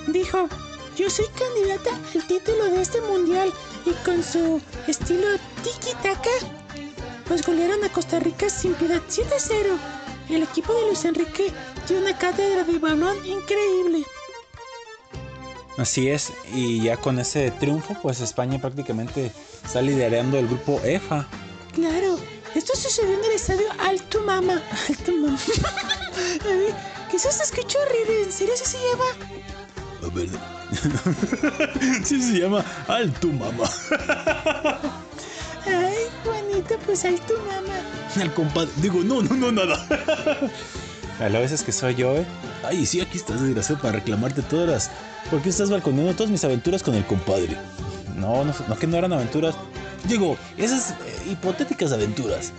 [0.08, 0.48] dijo,
[0.96, 3.54] yo soy candidata al título de este mundial
[3.86, 5.28] y con su estilo
[5.64, 6.57] tiki-taka,
[7.28, 9.78] pues golearon a Costa Rica sin piedad 7-0.
[10.30, 11.52] El equipo de Luis Enrique
[11.88, 14.04] dio una cátedra de balón increíble.
[15.78, 19.32] Así es, y ya con ese triunfo, pues España prácticamente
[19.64, 21.28] está liderando el grupo EFA.
[21.74, 22.18] Claro,
[22.56, 24.62] esto sucedió en el estadio Alto Mama.
[24.90, 25.38] Alto Mama.
[27.12, 28.24] ¿Qué se escuchó horrible?
[28.24, 29.06] ¿En serio se llama?
[30.04, 30.30] A ver.
[32.04, 33.70] sí se llama Alto Mama.
[35.66, 36.08] Ay,
[36.86, 38.22] Pues Alto Mama.
[38.22, 38.70] Al compadre.
[38.78, 39.86] Digo, no, no, no, nada.
[41.20, 42.26] A las veces que soy yo, ¿eh?
[42.64, 44.92] Ay, sí, aquí estás desgraciado para reclamarte todas las
[45.30, 47.58] ¿Por qué estás balconeando todas mis aventuras con el compadre?
[48.16, 49.56] No, no, no que no eran aventuras.
[50.06, 52.54] Digo, esas eh, hipotéticas aventuras.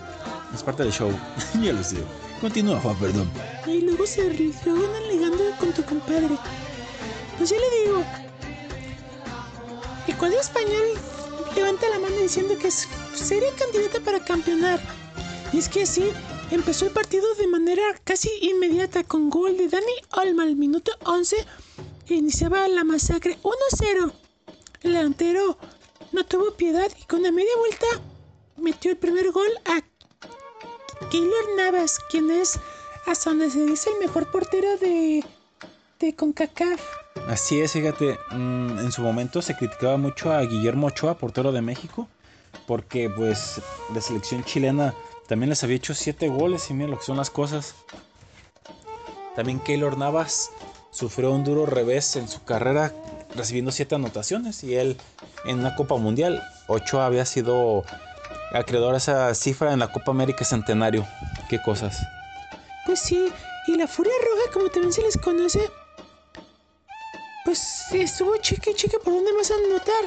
[0.54, 1.10] Es parte del show.
[1.62, 1.96] ya lo sé.
[2.42, 3.30] Continúa, Juan, perdón.
[3.66, 6.36] Y luego se van ligando con tu compadre.
[7.38, 8.04] Pues ya le digo.
[10.06, 10.84] El cuadro español
[11.54, 14.80] levanta la mano diciendo que sería candidata para campeonar.
[15.52, 16.10] Y es que así
[16.50, 21.36] empezó el partido de manera casi inmediata con gol de Dani Olma al minuto 11
[22.14, 24.12] iniciaba la masacre 1-0.
[24.82, 25.58] El delantero
[26.12, 27.86] no tuvo piedad y con la media vuelta
[28.56, 29.82] metió el primer gol a
[31.10, 32.58] Keylor Navas, quien es
[33.06, 35.24] hasta donde se dice el mejor portero de,
[35.98, 36.97] de CONCACAF.
[37.28, 41.60] Así es, fíjate, mm, en su momento se criticaba mucho a Guillermo Ochoa, portero de
[41.60, 42.08] México,
[42.66, 43.60] porque pues
[43.94, 44.94] la selección chilena
[45.26, 47.74] también les había hecho 7 goles y mira lo que son las cosas.
[49.36, 50.50] También Keylor Navas
[50.90, 52.94] sufrió un duro revés en su carrera
[53.36, 54.96] recibiendo siete anotaciones y él
[55.44, 56.42] en una Copa Mundial.
[56.66, 57.84] Ocho había sido
[58.54, 61.06] acreedor a esa cifra en la Copa América Centenario.
[61.50, 62.00] ¿Qué cosas?
[62.86, 63.30] Pues sí,
[63.66, 65.70] y la Furia Roja, como también se les conoce,
[67.48, 70.04] pues estuvo chique chique por donde más anotar.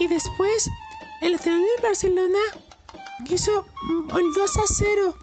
[0.00, 0.68] Y después,
[1.20, 2.40] el lateral del Barcelona
[3.30, 3.64] hizo
[4.18, 5.14] el 2 a 0.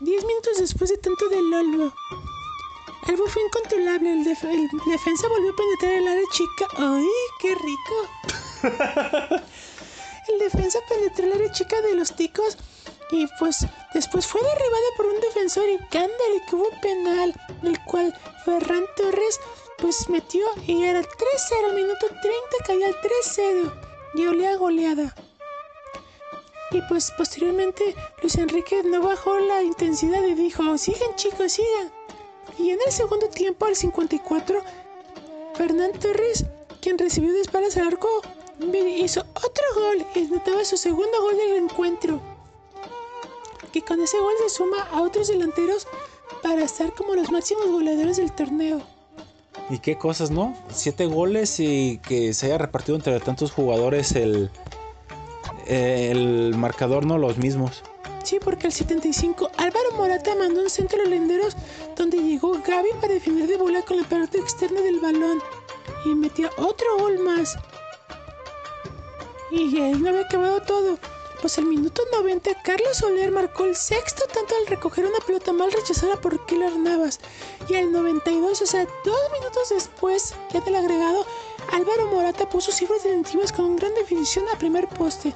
[0.00, 1.92] Diez minutos después de tanto del Olmo.
[3.06, 4.10] Algo fue incontrolable.
[4.10, 6.66] El, defensa volvió a penetrar el área chica.
[6.76, 7.06] ¡Ay,
[7.38, 8.08] qué rico!
[10.32, 12.58] el defensa penetró el área chica de los ticos
[13.10, 18.14] y pues después fue derribado por un defensor y cándale que hubo penal, el cual
[18.44, 19.40] Ferran Torres
[19.78, 22.30] pues metió y era 3-0, minuto 30
[22.66, 23.72] caía al 3-0
[24.14, 25.14] y olía goleada.
[26.70, 31.92] Y pues posteriormente Luis Enrique no bajó la intensidad y dijo, sigan chicos, sigan.
[32.58, 34.62] Y en el segundo tiempo, al 54,
[35.54, 36.44] Fernán Torres,
[36.82, 38.08] quien recibió de espaldas al arco,
[38.60, 42.20] hizo otro gol y notaba su segundo gol del encuentro.
[43.72, 45.86] Que con ese gol se suma a otros delanteros
[46.42, 48.80] para estar como los máximos goleadores del torneo.
[49.70, 50.56] Y qué cosas, ¿no?
[50.70, 54.50] Siete goles y que se haya repartido entre tantos jugadores el,
[55.66, 57.82] el marcador, no los mismos.
[58.24, 61.56] Sí, porque al 75 Álvaro Morata mandó un centro a los lenderos
[61.96, 65.40] donde llegó Gaby para definir de bola con la parte externa del balón
[66.04, 67.56] y metió otro gol más.
[69.50, 70.98] Y ahí no había acabado todo.
[71.40, 75.70] Pues al minuto 90, Carlos Soler marcó el sexto tanto al recoger una pelota mal
[75.70, 77.20] rechazada por Killer Navas.
[77.68, 81.24] Y al 92, o sea, dos minutos después, ya del agregado,
[81.72, 85.32] Álvaro Morata puso cifras definitivas con gran definición a primer poste.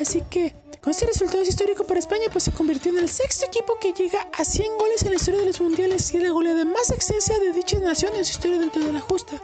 [0.00, 3.78] Así que, con este resultado histórico para España, pues se convirtió en el sexto equipo
[3.80, 6.90] que llega a 100 goles en la historia de los mundiales y la goleada más
[6.90, 9.42] extensa de dicha nación en su historia dentro de la justa.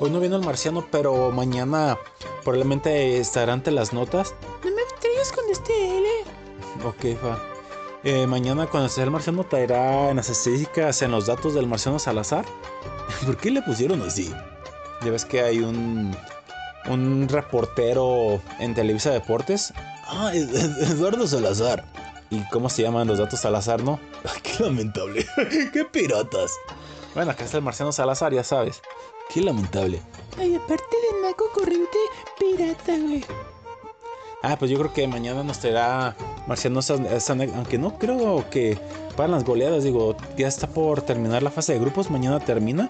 [0.00, 1.98] Hoy no vino el marciano, pero mañana
[2.44, 4.32] probablemente estará ante las notas.
[4.62, 6.08] No me traigas con este L.
[6.84, 7.38] Ok, fa.
[8.04, 11.98] Eh, mañana cuando esté el marciano traerá en las estadísticas, en los datos del marciano
[11.98, 12.44] Salazar.
[13.26, 14.32] ¿Por qué le pusieron así?
[15.04, 16.16] Ya ves que hay un,
[16.88, 19.72] un reportero en Televisa Deportes.
[20.06, 21.84] Ah, Eduardo Salazar.
[22.30, 23.98] ¿Y cómo se llaman los datos Salazar, no?
[24.44, 25.26] qué lamentable.
[25.72, 26.52] qué piratas.
[27.14, 28.80] Bueno, acá está el marciano Salazar, ya sabes.
[29.32, 30.00] Qué lamentable.
[30.38, 31.98] Ay, aparte de naco corriente,
[32.38, 33.24] pirata, güey.
[34.42, 36.80] Ah, pues yo creo que mañana nos traerá Marciano
[37.56, 38.78] aunque no creo que
[39.16, 42.88] para las goleadas, digo, ya está por terminar la fase de grupos, mañana termina,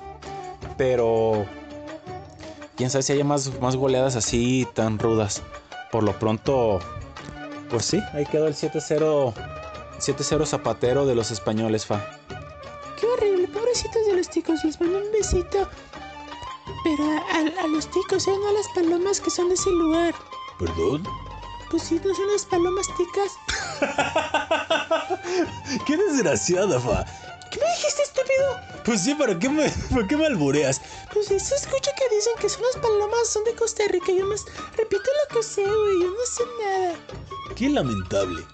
[0.77, 1.46] pero
[2.77, 5.42] quién sabe si haya más, más goleadas así tan rudas.
[5.90, 6.81] Por lo pronto,
[7.70, 9.33] pues sí, ahí quedó el 7-0
[9.98, 12.05] 7-0 zapatero de los españoles, fa.
[13.01, 15.68] Qué horrible, pobrecitos de los ticos, les mando un besito.
[16.85, 18.37] Pero a, los ticos, ¿eh?
[18.41, 20.14] No a las palomas que son de ese lugar.
[20.59, 21.03] ¿Perdón?
[21.71, 23.37] Pues sí, no son las palomas ticas.
[25.87, 27.05] ¡Qué desgraciada, fa!
[27.51, 28.61] ¿Qué me dijiste, estúpido?
[28.85, 30.81] Pues sí, ¿para qué me, ¿para qué me albureas?
[31.12, 34.12] Pues eso escucha que dicen que son las palomas, son de Costa Rica.
[34.12, 34.45] Yo más
[34.77, 36.03] repito lo que sé, güey.
[36.03, 36.95] Yo no sé nada.
[37.57, 38.45] Qué lamentable.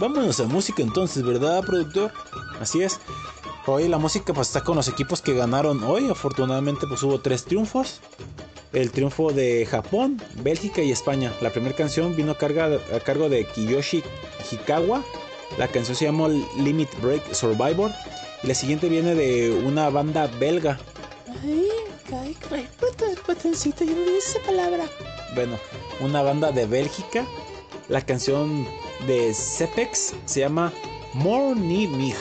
[0.00, 2.12] Vámonos a música entonces, ¿verdad, productor?
[2.60, 2.98] Así es.
[3.64, 6.08] Hoy la música pues, está con los equipos que ganaron hoy.
[6.10, 8.00] Afortunadamente pues hubo tres triunfos.
[8.72, 11.32] El triunfo de Japón, Bélgica y España.
[11.40, 12.34] La primera canción vino a,
[12.96, 14.02] a cargo de Kiyoshi
[14.50, 15.04] Hikawa.
[15.58, 17.92] La canción se llamó Limit Break Survivor.
[18.42, 20.80] Y la siguiente viene de una banda belga.
[21.44, 21.68] Ay,
[22.12, 22.68] ay, ay,
[23.28, 24.86] botoncito, yo no esa palabra.
[25.36, 25.56] Bueno,
[26.00, 27.24] una banda de Bélgica.
[27.88, 28.66] La canción
[29.06, 30.72] de Cepex se llama
[31.14, 32.12] Morning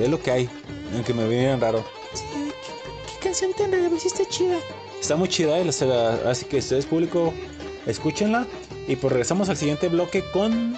[0.00, 0.50] es lo que hay,
[0.94, 1.84] aunque me viene raro.
[2.12, 3.90] ¿qué, canción tan rara?
[3.96, 4.58] Está chida.
[5.00, 5.70] Está muy chida, eh,
[6.26, 7.32] así que ustedes público,
[7.86, 8.46] escúchenla.
[8.86, 10.76] Y pues regresamos al siguiente bloque con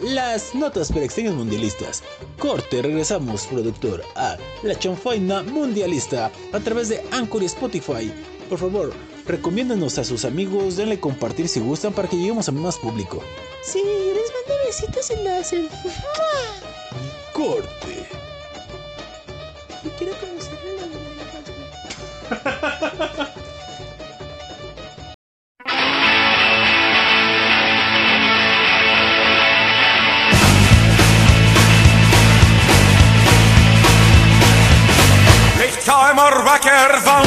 [0.00, 2.02] las notas extrañas mundialistas.
[2.38, 8.12] Corte, regresamos, productor, a la chanfaina mundialista a través de Anchor y Spotify.
[8.48, 8.92] Por favor,
[9.26, 13.22] recomiéndanos a sus amigos, denle compartir si gustan para que lleguemos a más público.
[13.62, 15.42] Sí, les mando besitos en la
[17.32, 18.08] corte.
[19.84, 20.86] Y quiero conocerle la
[35.64, 37.22] Ik ga maar wakker van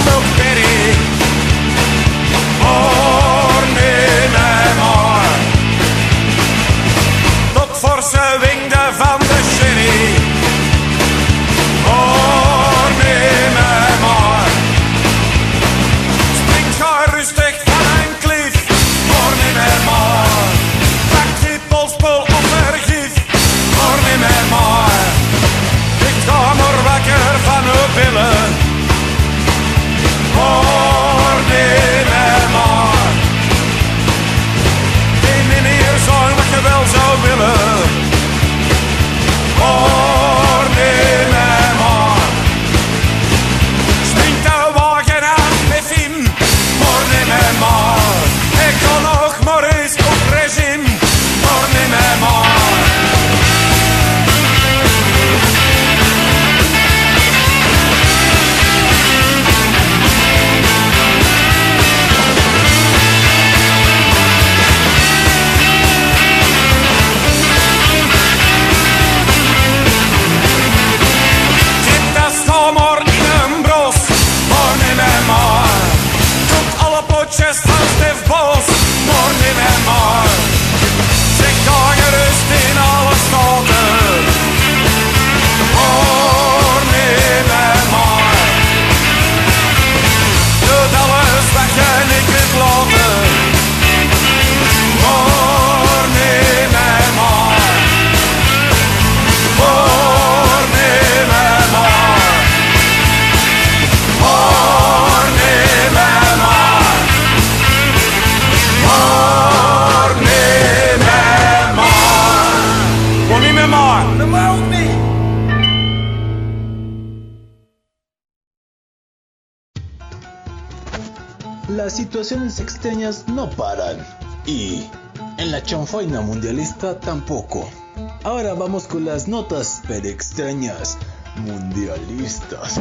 [129.25, 130.97] las notas pero extrañas
[131.37, 132.79] mundialistas.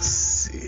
[0.00, 0.60] sí.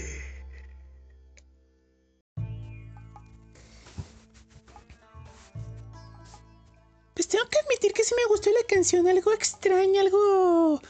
[7.14, 10.82] Pues tengo que admitir que sí me gustó la canción, algo extraña, algo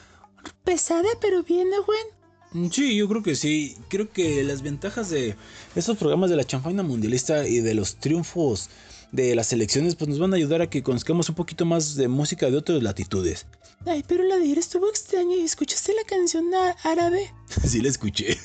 [0.64, 2.72] pesada, pero bien, ¿no, Juan?
[2.72, 3.76] Sí, yo creo que sí.
[3.88, 5.36] Creo que las ventajas de
[5.74, 8.70] estos programas de la chanfaina mundialista y de los triunfos
[9.12, 12.08] de las elecciones pues nos van a ayudar a que conozcamos un poquito más de
[12.08, 13.46] música de otras latitudes.
[13.84, 15.36] Ay, pero la de ayer estuvo extraña.
[15.36, 16.46] ¿Y escuchaste la canción
[16.82, 17.32] árabe?
[17.64, 18.38] sí, la escuché.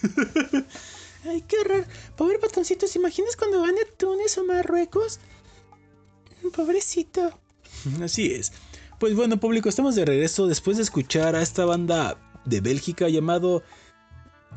[1.26, 1.86] Ay, qué raro.
[2.16, 5.20] Pobre patoncito, ¿se imaginas cuando van a Túnez o Marruecos?
[6.56, 7.40] Pobrecito.
[8.02, 8.52] Así es.
[9.00, 13.64] Pues bueno, público, estamos de regreso después de escuchar a esta banda de Bélgica llamado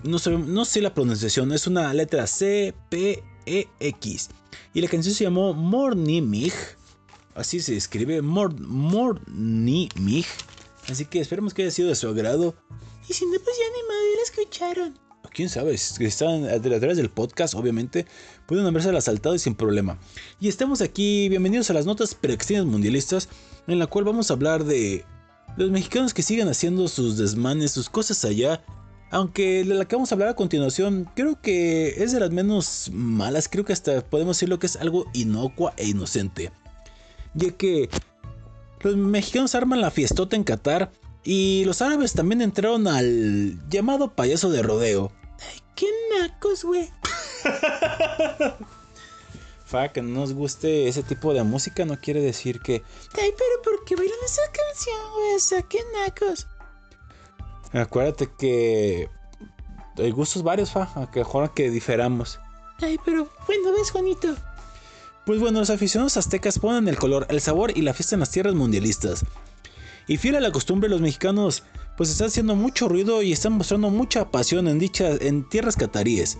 [0.03, 4.31] no sé, no sé la pronunciación, es una letra C, P, E, X.
[4.73, 6.53] Y la canción se llamó Mornimig.
[7.35, 10.27] Así se escribe, Mor Mornimig.
[10.89, 12.55] Así que esperemos que haya sido de su agrado.
[13.09, 14.99] Y si no, pues ya ni madre la escucharon.
[15.33, 18.07] Quién sabe, si están a través del podcast, obviamente,
[18.47, 19.99] pueden haberse la saltado y sin problema.
[20.39, 23.29] Y estamos aquí, bienvenidos a las notas preextinas mundialistas,
[23.67, 25.05] en la cual vamos a hablar de
[25.57, 28.63] los mexicanos que siguen haciendo sus desmanes, sus cosas allá
[29.15, 33.49] aunque la que vamos a hablar a continuación, creo que es de las menos malas.
[33.49, 36.51] Creo que hasta podemos decir lo que es algo inocua e inocente.
[37.35, 37.89] Ya que
[38.81, 40.91] los mexicanos arman la fiestota en Qatar
[41.23, 45.13] y los árabes también entraron al llamado payaso de rodeo.
[45.49, 45.87] Ay, qué
[46.19, 46.91] nacos, güey.
[49.65, 52.83] Fa, que no nos guste ese tipo de música no quiere decir que.
[53.17, 55.35] Ay, pero ¿por qué bailan esa canción, güey?
[55.37, 56.49] O sea, qué nacos.
[57.75, 59.09] Acuérdate que
[59.99, 62.39] hay gustos varios, fa, aunque mejor que diferamos.
[62.81, 64.35] Ay, pero bueno, ves, Juanito.
[65.27, 68.31] Pues bueno, los aficionados aztecas ponen el color, el sabor y la fiesta en las
[68.31, 69.25] tierras mundialistas.
[70.07, 71.63] Y fiel a la costumbre, los mexicanos
[71.97, 76.39] pues están haciendo mucho ruido y están mostrando mucha pasión en dichas en tierras cataríes.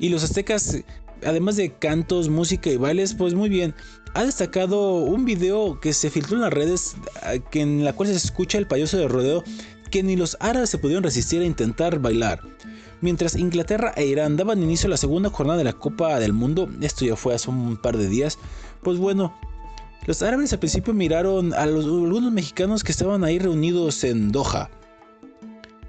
[0.00, 0.78] Y los aztecas,
[1.24, 3.74] además de cantos, música y bailes, pues muy bien,
[4.14, 6.96] ha destacado un video que se filtró en las redes
[7.52, 9.44] en la cual se escucha el payaso de rodeo
[9.90, 12.40] que ni los árabes se pudieron resistir a intentar bailar.
[13.00, 16.68] Mientras Inglaterra e Irán daban inicio a la segunda jornada de la Copa del Mundo,
[16.80, 18.38] esto ya fue hace un par de días,
[18.82, 19.34] pues bueno,
[20.06, 24.70] los árabes al principio miraron a los, algunos mexicanos que estaban ahí reunidos en Doha.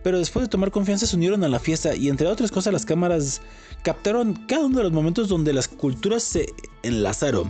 [0.03, 2.85] Pero después de tomar confianza se unieron a la fiesta y entre otras cosas las
[2.85, 3.41] cámaras
[3.83, 6.47] captaron cada uno de los momentos donde las culturas se
[6.83, 7.49] enlazaron.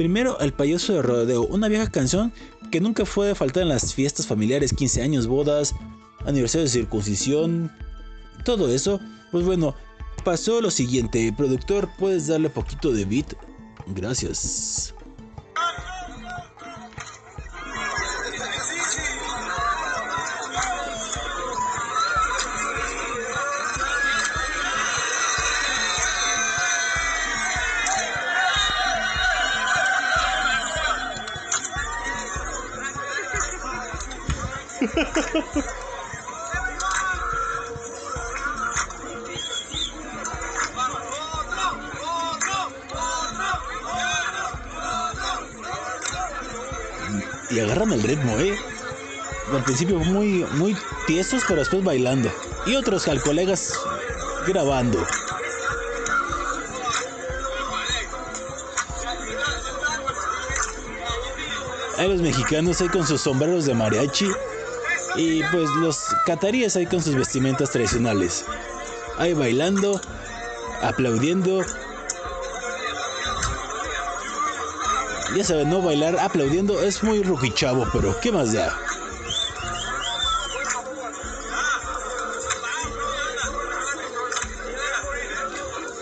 [0.00, 2.32] Primero, El payaso de rodeo, una vieja canción
[2.70, 5.74] que nunca fue de faltar en las fiestas familiares, 15 años, bodas,
[6.24, 7.70] aniversario de circuncisión,
[8.46, 8.98] todo eso.
[9.30, 9.74] Pues bueno,
[10.24, 11.30] pasó lo siguiente.
[11.36, 13.34] Productor, ¿puedes darle poquito de beat?
[13.88, 14.94] Gracias.
[47.50, 48.56] Y agarran el ritmo, ¿eh?
[49.52, 50.76] Al principio muy, muy
[51.06, 52.32] tiesos, pero después bailando.
[52.66, 53.74] Y otros al colegas
[54.46, 55.04] grabando.
[61.98, 64.30] Hay los mexicanos ahí con sus sombreros de mariachi.
[65.16, 68.44] Y pues los cataríes ahí con sus vestimentas tradicionales.
[69.18, 70.00] Ahí bailando,
[70.82, 71.62] aplaudiendo.
[75.36, 78.76] Ya saben, no bailar aplaudiendo es muy rujichavo, pero ¿qué más da?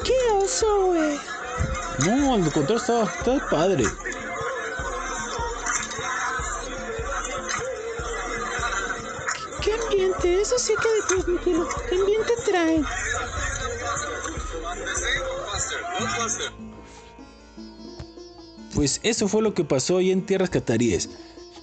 [0.05, 1.19] ¿Qué oso, güey?
[2.07, 3.85] No, el contrario está, está padre.
[10.41, 11.69] Eso sí que de transmitirlo.
[11.89, 12.85] ¿Qué ambiente traen?
[18.75, 21.11] Pues eso fue lo que pasó hoy en tierras cataríes.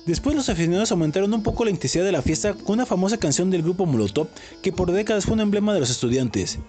[0.05, 3.49] Después los aficionados aumentaron un poco la intensidad de la fiesta con una famosa canción
[3.49, 4.28] del grupo Molotov
[4.61, 6.59] que por décadas fue un emblema de los estudiantes.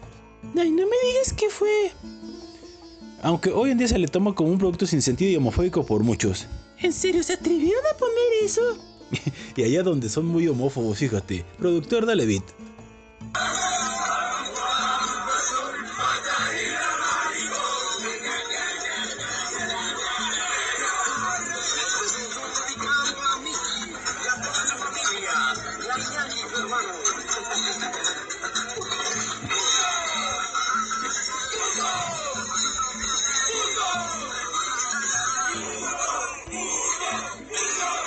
[0.57, 1.91] Ay, no me digas qué fue.
[3.23, 6.03] Aunque hoy en día se le toma como un producto sin sentido y homofóbico por
[6.05, 6.47] muchos.
[6.81, 8.96] ¿En serio se atrevieron a poner eso?
[9.57, 11.45] y allá donde son muy homófobos, fíjate.
[11.59, 12.43] Productor, dale.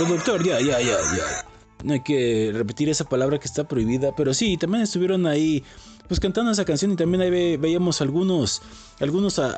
[0.09, 1.45] Doctor, ya, ya, ya, ya.
[1.83, 5.63] No hay que repetir esa palabra que está prohibida, pero sí, también estuvieron ahí
[6.07, 8.63] pues cantando esa canción y también ahí veíamos algunos
[8.99, 9.51] algunos uh,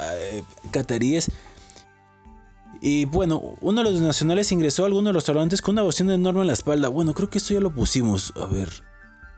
[0.69, 1.31] cataríes
[2.81, 6.15] y bueno, uno de los nacionales ingresó a algunos de los restaurantes con una bocina
[6.15, 6.87] enorme en la espalda.
[6.89, 8.33] Bueno, creo que esto ya lo pusimos.
[8.35, 8.69] A ver.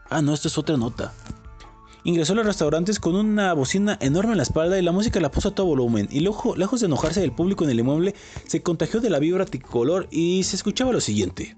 [0.09, 1.13] Ah, no, esto es otra nota.
[2.05, 5.31] Ingresó a los restaurantes con una bocina enorme en la espalda y la música la
[5.31, 6.07] puso a todo volumen.
[6.11, 9.45] Y luego, lejos de enojarse del público en el inmueble, se contagió de la vibra
[9.45, 11.55] tricolor y se escuchaba lo siguiente.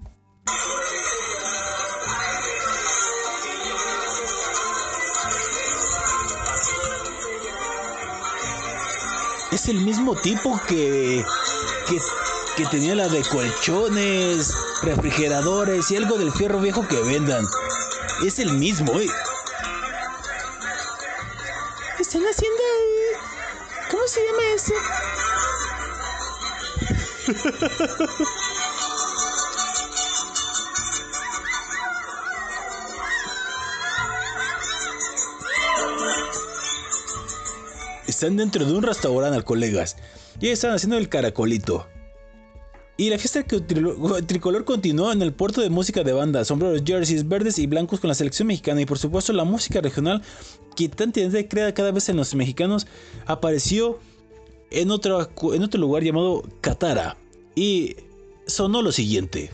[9.50, 11.24] Es el mismo tipo que
[12.56, 17.44] que, tenía la de colchones, refrigeradores y algo del fierro viejo que vendan.
[18.24, 19.08] Es el mismo, ¿eh?
[22.06, 23.90] Están haciendo ahí.
[23.90, 24.72] ¿Cómo se llama eso?
[38.06, 39.96] Están dentro de un restaurante, colegas.
[40.38, 41.88] Y están haciendo el caracolito.
[42.98, 47.58] Y la fiesta tricolor continuó en el puerto de música de banda, sombreros, jerseys verdes
[47.58, 48.80] y blancos con la selección mexicana.
[48.80, 50.22] Y por supuesto la música regional
[50.74, 52.86] que tan crea cada vez en los mexicanos
[53.26, 53.98] apareció
[54.70, 57.18] en otro, en otro lugar llamado Catara.
[57.54, 57.96] Y
[58.46, 59.50] sonó lo siguiente.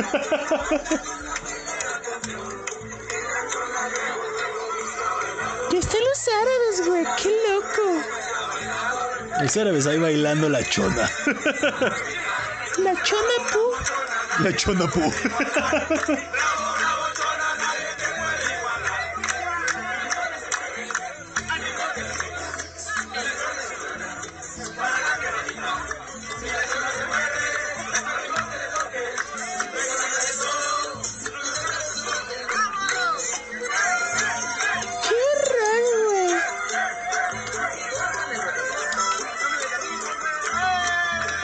[0.00, 1.20] Ya
[6.32, 7.04] árabes, güey.
[7.22, 8.02] Qué loco.
[9.42, 11.10] Los árabes ahí bailando la chona.
[12.78, 14.42] La chona pu.
[14.42, 15.12] La chona pu.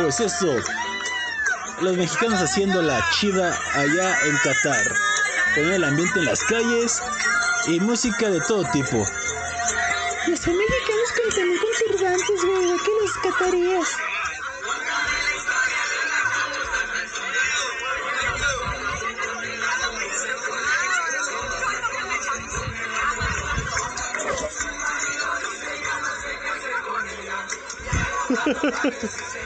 [0.06, 0.54] Pues eso,
[1.80, 4.94] los mexicanos haciendo la chida allá en Qatar.
[5.56, 7.02] Poner el ambiente en las calles
[7.66, 8.98] y música de todo tipo.
[10.28, 13.88] Los mexicanos con también con turbantes, güey, que los cataríes.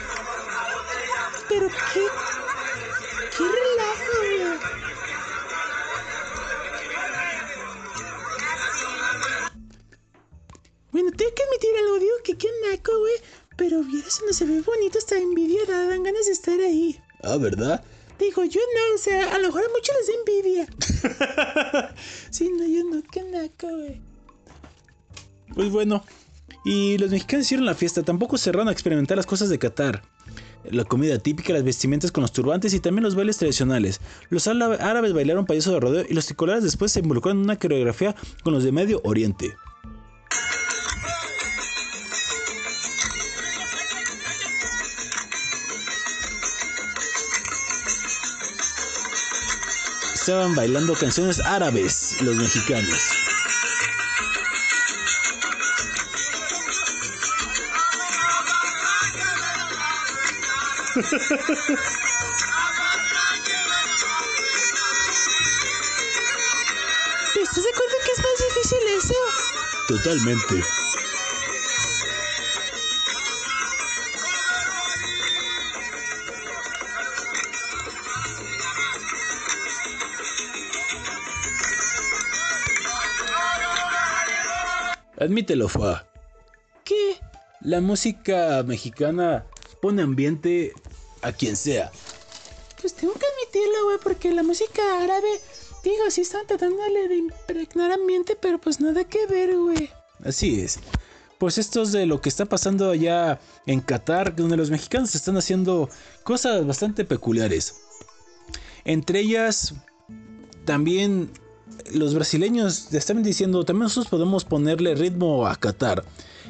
[1.93, 1.99] Qué.
[3.37, 4.41] qué relajo, güey.
[10.91, 13.13] Bueno, tengo que admitir algo, digo que qué naco, güey.
[13.57, 16.99] Pero vieras, no se ve bonito, está envidia, dan ganas de estar ahí.
[17.23, 17.83] Ah, ¿verdad?
[18.19, 21.95] Digo, yo no, o sea, a lo mejor a muchos les da envidia.
[22.29, 24.01] sí, no, yo no, qué naco, güey.
[25.53, 26.03] Pues bueno,
[26.63, 30.03] y los mexicanos hicieron la fiesta, tampoco cerraron a experimentar las cosas de Qatar.
[30.69, 33.99] La comida típica, las vestimentas con los turbantes y también los bailes tradicionales.
[34.29, 38.15] Los árabes bailaron payaso de rodeo y los tricolares después se involucraron en una coreografía
[38.43, 39.55] con los de Medio Oriente.
[50.13, 53.20] Estaban bailando canciones árabes los mexicanos.
[60.93, 61.13] ¿Estás
[67.63, 69.15] de acuerdo que es más difícil eso?
[69.87, 70.61] Totalmente.
[85.17, 86.03] Admítelo, Fa.
[86.83, 87.17] ¿Qué?
[87.61, 89.45] La música mexicana
[89.81, 90.73] pone ambiente
[91.21, 91.91] a quien sea.
[92.79, 95.27] Pues tengo que admitirlo, güey, porque la música árabe,
[95.83, 99.89] digo, sí están tratándole de impregnar ambiente, pero pues nada que ver, güey.
[100.23, 100.79] Así es.
[101.37, 105.37] Pues esto es de lo que está pasando allá en Qatar, donde los mexicanos están
[105.37, 105.89] haciendo
[106.23, 107.75] cosas bastante peculiares.
[108.85, 109.73] Entre ellas,
[110.65, 111.31] también
[111.93, 116.03] los brasileños estaban diciendo, también nosotros podemos ponerle ritmo a Qatar.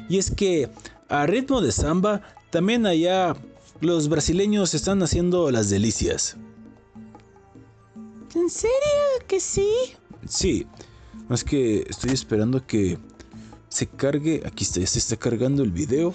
[0.08, 0.68] Y es que
[1.08, 2.22] a ritmo de samba,
[2.52, 3.34] también allá
[3.80, 6.36] los brasileños están haciendo las delicias.
[8.34, 9.72] ¿En serio que sí?
[10.28, 10.66] Sí,
[11.30, 12.98] es que estoy esperando que
[13.70, 14.42] se cargue.
[14.46, 16.14] Aquí está, ya se está cargando el video.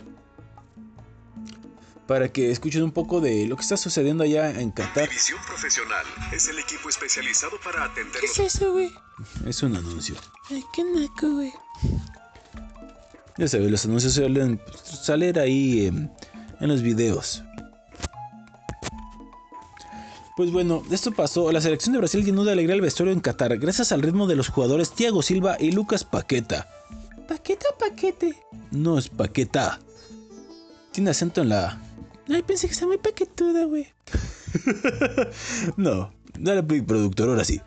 [2.05, 5.09] Para que escuchen un poco de lo que está sucediendo allá en Qatar.
[5.09, 8.91] División Profesional es el equipo especializado para atender ¿Qué es eso, güey?
[9.45, 10.15] Es un anuncio.
[10.49, 11.51] Ay, qué naco, güey.
[13.37, 16.11] Ya sabes, los anuncios suelen salir ahí en,
[16.59, 17.43] en los videos.
[20.35, 21.51] Pues bueno, esto pasó.
[21.51, 24.35] La selección de Brasil llenó de alegría el vestuario en Qatar gracias al ritmo de
[24.35, 26.69] los jugadores Thiago Silva y Lucas Paqueta.
[27.27, 28.35] ¿Paquete o paquete?
[28.71, 29.79] No es Paqueta.
[30.91, 31.81] Tiene acento en la...
[32.29, 33.87] Ay, pensé que está muy paquetuda, güey.
[35.77, 37.61] no, dale productor, ahora sí.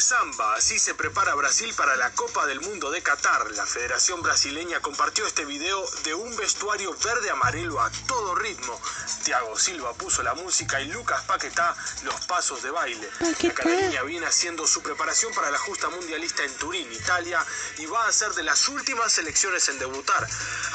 [0.00, 3.50] De samba, así se prepara Brasil para la Copa del Mundo de Qatar.
[3.50, 8.80] La Federación Brasileña compartió este video de un vestuario verde amarelo a todo ritmo.
[9.22, 13.06] Thiago Silva puso la música y Lucas Paquetá los pasos de baile.
[13.20, 17.44] La canareña viene haciendo su preparación para la justa mundialista en Turín, Italia,
[17.78, 20.26] y va a ser de las últimas selecciones en debutar.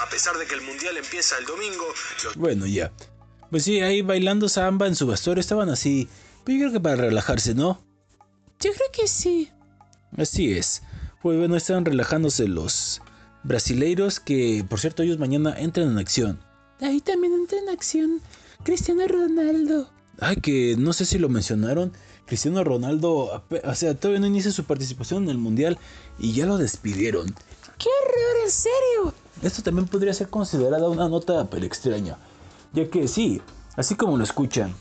[0.01, 1.91] A pesar de que el mundial empieza el domingo,
[2.23, 2.91] los Bueno, ya.
[3.49, 6.07] Pues sí, ahí bailando samba en su vestuario estaban así.
[6.43, 7.84] Pero yo creo que para relajarse, ¿no?
[8.59, 9.51] Yo creo que sí.
[10.17, 10.81] Así es.
[11.21, 13.01] Pues bueno, estaban relajándose los
[13.43, 16.39] brasileiros que, por cierto, ellos mañana entran en acción.
[16.81, 18.21] Ahí también entra en acción
[18.63, 19.89] Cristiano Ronaldo.
[20.19, 21.93] Ay, que no sé si lo mencionaron.
[22.25, 25.77] Cristiano Ronaldo, o sea, todavía no inicia su participación en el Mundial
[26.17, 27.27] y ya lo despidieron.
[27.77, 29.13] ¡Qué horror, en serio!
[29.43, 32.17] Esto también podría ser considerada una nota pero extraña,
[32.73, 33.41] ya que sí,
[33.75, 34.73] así como lo escuchan,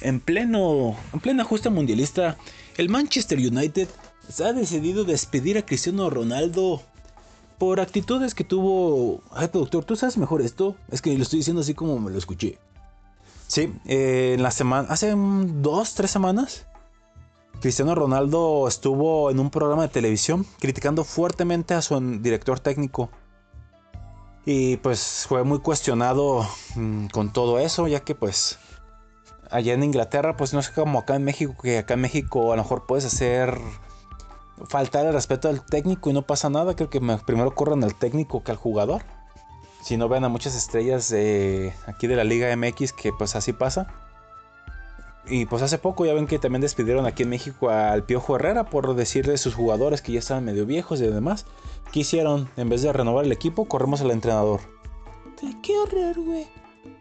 [0.00, 2.36] en pleno, en plena justa mundialista,
[2.76, 3.88] el Manchester United
[4.28, 6.82] se ha decidido despedir a Cristiano Ronaldo
[7.58, 9.22] por actitudes que tuvo.
[9.32, 10.76] Ay, productor, ¿tú sabes mejor esto?
[10.90, 12.58] Es que lo estoy diciendo así como me lo escuché.
[13.46, 16.66] Sí, eh, en la semana, hace dos, tres semanas,
[17.60, 23.10] Cristiano Ronaldo estuvo en un programa de televisión criticando fuertemente a su director técnico.
[24.46, 28.58] Y pues fue muy cuestionado mm, con todo eso, ya que pues
[29.50, 32.56] allá en Inglaterra pues no es como acá en México, que acá en México a
[32.56, 33.58] lo mejor puedes hacer
[34.68, 36.76] faltar el respeto al técnico y no pasa nada.
[36.76, 39.02] Creo que me- primero corran al técnico que al jugador.
[39.82, 43.52] Si no ven a muchas estrellas de aquí de la Liga MX que pues así
[43.52, 43.86] pasa.
[45.26, 48.64] Y pues hace poco ya ven que también despidieron aquí en México al Piojo Herrera
[48.64, 51.46] por decir de sus jugadores que ya estaban medio viejos y demás.
[51.92, 52.48] ¿Qué hicieron?
[52.56, 54.60] En vez de renovar el equipo, corremos al entrenador.
[55.62, 56.46] ¡Qué horror, güey!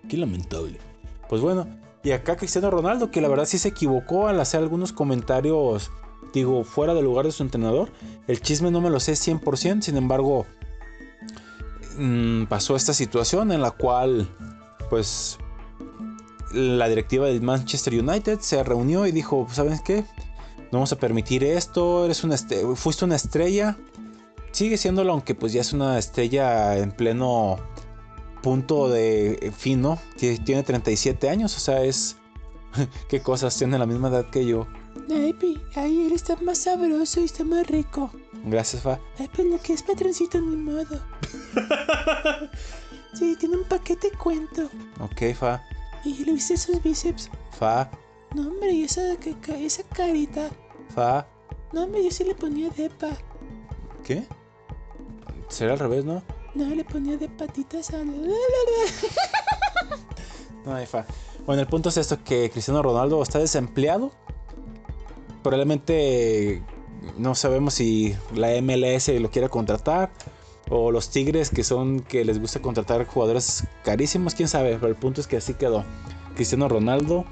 [0.07, 0.79] Qué lamentable.
[1.27, 1.67] Pues bueno,
[2.03, 5.91] y acá Cristiano Ronaldo, que la verdad sí se equivocó al hacer algunos comentarios,
[6.33, 7.91] digo, fuera del lugar de su entrenador.
[8.27, 10.45] El chisme no me lo sé 100%, sin embargo,
[11.97, 14.29] mm, pasó esta situación en la cual,
[14.89, 15.37] pues,
[16.53, 20.05] la directiva del Manchester United se reunió y dijo, ¿sabes qué?
[20.71, 23.77] No vamos a permitir esto, eres una este- fuiste una estrella.
[24.51, 27.57] Sigue siéndolo, aunque pues ya es una estrella en pleno
[28.41, 29.97] punto de eh, fin, ¿no?
[30.17, 32.17] Tie- Tiene 37 años, o sea, es...
[33.09, 33.57] ¿Qué cosas?
[33.57, 34.67] Tiene la misma edad que yo.
[35.09, 38.11] Ay, pi, ay, él está más sabroso y está más rico.
[38.45, 38.99] Gracias, Fa.
[39.17, 40.99] Ay, pues lo que es patroncito, ni modo.
[43.13, 44.69] Sí, tiene un paquete cuento.
[44.99, 45.61] Ok, Fa.
[46.05, 47.29] Y le viste sus bíceps.
[47.57, 47.89] Fa.
[48.35, 49.01] No, hombre, y esa,
[49.57, 50.49] esa carita.
[50.93, 51.25] Fa.
[51.73, 53.09] No, hombre, yo sí le ponía depa.
[54.03, 54.27] ¿Qué?
[55.47, 56.21] Será al revés, ¿no?
[56.55, 58.03] No, le ponía de patitas a...
[60.65, 61.05] No hay fa.
[61.45, 64.11] Bueno, el punto es esto, que Cristiano Ronaldo está desempleado.
[65.41, 66.61] Probablemente
[67.17, 70.11] no sabemos si la MLS lo quiere contratar.
[70.69, 74.75] O los Tigres que son que les gusta contratar jugadores carísimos, quién sabe.
[74.75, 75.83] Pero el punto es que así quedó.
[76.35, 77.25] Cristiano Ronaldo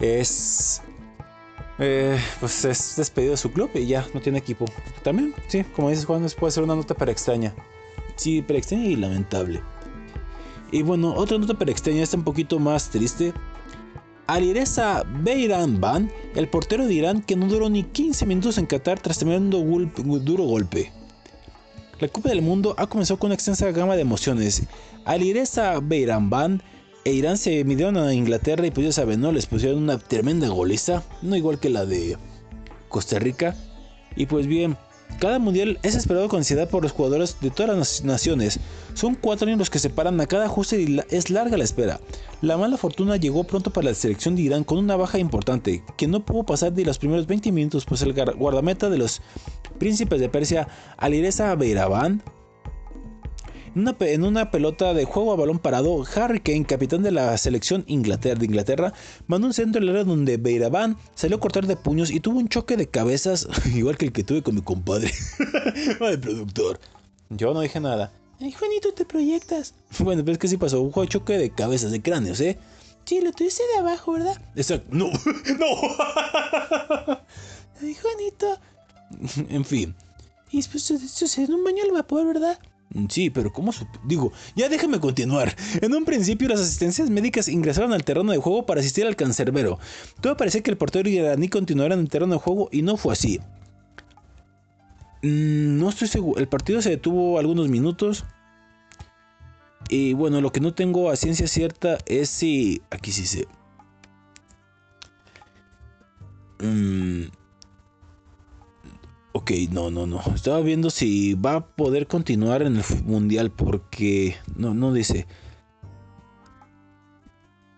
[0.00, 0.82] es...
[1.78, 4.66] eh, pues es despedido de su club y ya no tiene equipo.
[5.02, 7.54] También, sí, como dices Juan, puede ser una nota para extraña.
[8.16, 9.62] Sí, pero extraña y lamentable.
[10.70, 13.32] Y bueno, otra nota pero extraña, está un poquito más triste.
[14.26, 19.00] Alireza Beiran Ban, el portero de Irán que no duró ni 15 minutos en Qatar
[19.00, 20.92] tras un golpe- duro golpe.
[21.98, 24.62] La Copa del Mundo ha comenzado con una extensa gama de emociones.
[25.04, 26.62] Alireza Beiran Ban
[27.04, 29.32] e Irán se midieron a Inglaterra y pues ya saben, ¿no?
[29.32, 32.16] Les pusieron una tremenda goliza, no igual que la de
[32.88, 33.56] Costa Rica.
[34.14, 34.76] Y pues bien,
[35.18, 38.60] cada mundial es esperado con ansiedad por los jugadores de todas las naciones.
[38.94, 42.00] Son cuatro años los que separan a cada ajuste y es larga la espera.
[42.40, 46.06] La mala fortuna llegó pronto para la selección de Irán con una baja importante, que
[46.06, 49.22] no pudo pasar de los primeros 20 minutos, pues el guardameta de los
[49.78, 52.22] príncipes de Persia, Alireza Beiraban,
[53.74, 57.92] en una, pelota de juego a balón parado, Harry Kane, capitán de la selección de
[57.92, 58.92] Inglaterra,
[59.26, 62.48] mandó un centro al área donde Beiraban salió a cortar de puños y tuvo un
[62.48, 65.10] choque de cabezas, igual que el que tuve con mi compadre,
[66.00, 66.80] el productor.
[67.30, 68.12] Yo no dije nada.
[68.40, 69.74] Ay, Juanito, te proyectas.
[69.98, 72.58] Bueno, pero es que sí pasó, un choque de cabezas, de cráneos, ¿eh?
[73.04, 74.40] Sí, lo tuviste de abajo, ¿verdad?
[74.54, 74.88] Exacto.
[74.90, 75.06] No,
[75.58, 75.66] no.
[77.80, 78.58] Ay, Juanito.
[79.48, 79.94] en fin.
[80.50, 82.58] Y después se en un baño al vapor, ¿verdad?
[82.94, 83.72] Mm, sí, pero ¿cómo?
[84.04, 85.54] Digo, ya déjame continuar.
[85.80, 89.78] En un principio las asistencias médicas ingresaron al terreno de juego para asistir al cancerbero.
[90.20, 93.12] Todo parecía que el portero iraní continuara en el terreno de juego y no fue
[93.12, 93.40] así.
[95.22, 96.40] Mm, no estoy seguro.
[96.40, 98.24] El partido se detuvo algunos minutos.
[99.88, 102.82] Y bueno, lo que no tengo a ciencia cierta es si...
[102.90, 103.46] Aquí sí sé.
[106.60, 107.41] Mmm
[109.32, 110.20] Ok, no, no, no.
[110.34, 115.26] Estaba viendo si va a poder continuar en el mundial porque no, no dice.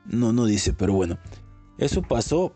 [0.07, 1.19] No, no dice, pero bueno.
[1.79, 2.55] Eso pasó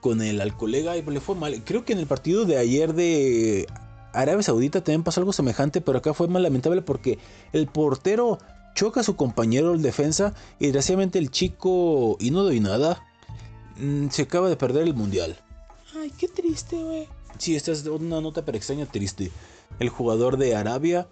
[0.00, 1.62] con el al colega y le fue mal.
[1.64, 3.66] Creo que en el partido de ayer de
[4.12, 7.18] Arabia Saudita también pasó algo semejante, pero acá fue más lamentable porque
[7.52, 8.38] el portero
[8.74, 13.02] choca a su compañero el defensa y desgraciadamente el chico, y no doy nada,
[13.78, 15.36] mm, se acaba de perder el mundial.
[15.98, 17.08] Ay, qué triste, güey.
[17.38, 19.30] Sí, esta es una nota pero extraña triste.
[19.78, 21.08] El jugador de Arabia,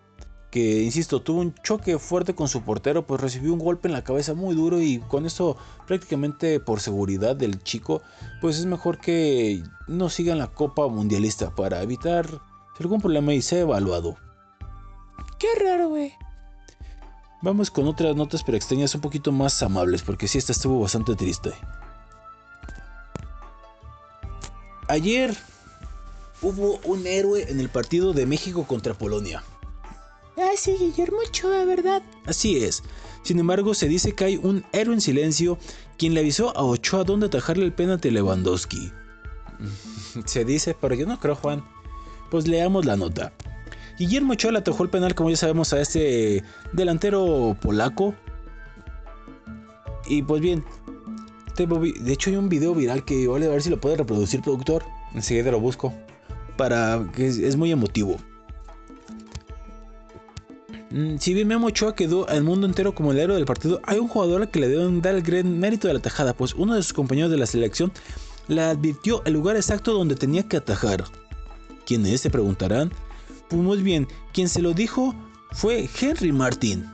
[0.50, 4.04] que insisto, tuvo un choque fuerte con su portero, pues recibió un golpe en la
[4.04, 5.56] cabeza muy duro y con esto
[5.86, 8.02] prácticamente por seguridad del chico,
[8.40, 12.26] pues es mejor que no siga en la Copa Mundialista para evitar
[12.78, 14.16] algún problema y sea evaluado.
[15.38, 16.12] Qué raro, güey.
[17.42, 21.14] Vamos con otras notas pero extrañas un poquito más amables, porque sí, esta estuvo bastante
[21.14, 21.52] triste.
[24.88, 25.36] Ayer
[26.44, 29.42] hubo un héroe en el partido de México contra Polonia.
[30.36, 32.02] Ah, sí, Guillermo Ochoa, ¿verdad?
[32.26, 32.82] Así es.
[33.22, 35.58] Sin embargo, se dice que hay un héroe en silencio
[35.96, 38.92] quien le avisó a Ochoa dónde atajarle el penalti a Lewandowski.
[40.26, 41.64] se dice, pero yo no creo, Juan.
[42.30, 43.32] Pues leamos la nota.
[43.98, 46.42] Guillermo Ochoa le atajó el penal, como ya sabemos, a este
[46.72, 48.14] delantero polaco.
[50.06, 50.62] Y pues bien,
[51.56, 54.84] de hecho hay un video viral que vale a ver si lo puede reproducir, productor.
[55.14, 55.94] Enseguida lo busco
[56.56, 58.16] para que es, muy emotivo.
[60.90, 63.98] Mm, si bien Memo Ochoa quedó al mundo entero como el héroe del partido, hay
[63.98, 66.74] un jugador al que le deben dar el gran mérito de la tajada, pues uno
[66.74, 67.92] de sus compañeros de la selección
[68.48, 71.04] le advirtió el lugar exacto donde tenía que atajar.
[71.86, 72.20] ¿Quién es?
[72.20, 72.92] Se preguntarán.
[73.48, 75.14] Pues muy bien, quien se lo dijo
[75.52, 76.86] fue Henry Martin.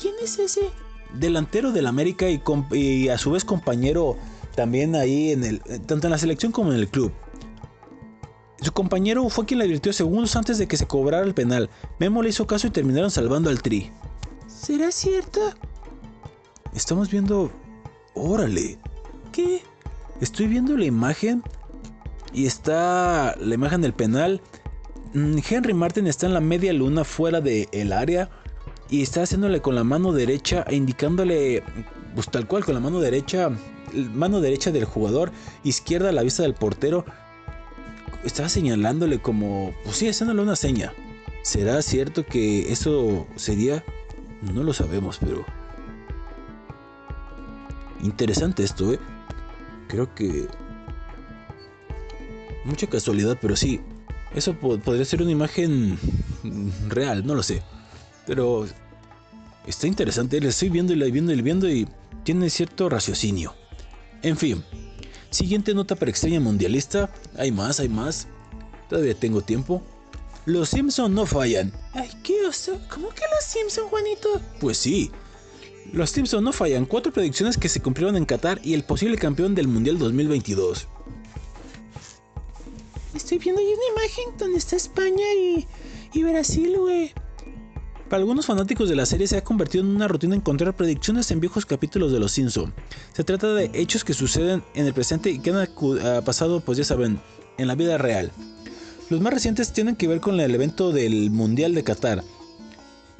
[0.00, 0.70] ¿Quién es ese?
[1.14, 2.40] Delantero del América y,
[2.72, 4.16] y a su vez compañero
[4.54, 7.12] también ahí en el tanto en la selección como en el club.
[8.64, 11.68] Su compañero fue quien le advirtió segundos antes de que se cobrara el penal.
[11.98, 13.90] Memo le hizo caso y terminaron salvando al Tri.
[14.46, 15.52] ¿Será cierto?
[16.74, 17.52] Estamos viendo...
[18.14, 18.78] Órale.
[19.32, 19.62] ¿Qué?
[20.22, 21.42] Estoy viendo la imagen
[22.32, 24.40] y está la imagen del penal.
[25.12, 28.30] Mm, Henry Martin está en la media luna fuera del área
[28.88, 31.62] y está haciéndole con la mano derecha e indicándole,
[32.14, 33.50] pues tal cual, con la mano derecha,
[33.92, 35.32] mano derecha del jugador,
[35.64, 37.04] izquierda a la vista del portero
[38.24, 40.92] estaba señalándole como, pues sí, haciéndole una seña.
[41.42, 43.84] ¿Será cierto que eso sería?
[44.40, 45.44] No lo sabemos, pero...
[48.02, 48.98] Interesante esto, ¿eh?
[49.88, 50.48] Creo que...
[52.64, 53.80] Mucha casualidad, pero sí.
[54.34, 55.98] Eso podría ser una imagen
[56.88, 57.62] real, no lo sé.
[58.26, 58.66] Pero...
[59.66, 61.88] Está interesante, le estoy viendo y le viendo y viendo y
[62.22, 63.54] tiene cierto raciocinio.
[64.22, 64.62] En fin,
[65.34, 67.10] Siguiente nota para extraña mundialista.
[67.36, 68.28] Hay más, hay más.
[68.88, 69.82] Todavía tengo tiempo.
[70.46, 71.72] Los Simpson no fallan.
[71.92, 72.78] Ay, qué oso.
[72.88, 74.40] ¿Cómo que los Simpson, Juanito?
[74.60, 75.10] Pues sí.
[75.92, 76.86] Los Simpson no fallan.
[76.86, 80.86] Cuatro predicciones que se cumplieron en Qatar y el posible campeón del Mundial 2022.
[83.16, 85.66] Estoy viendo una imagen donde está España y,
[86.12, 87.12] y Brasil, güey.
[88.08, 91.40] Para algunos fanáticos de la serie se ha convertido en una rutina encontrar predicciones en
[91.40, 92.72] viejos capítulos de Los Simpson.
[93.14, 96.84] Se trata de hechos que suceden en el presente y que han pasado, pues ya
[96.84, 97.18] saben,
[97.56, 98.30] en la vida real.
[99.08, 102.22] Los más recientes tienen que ver con el evento del Mundial de Qatar,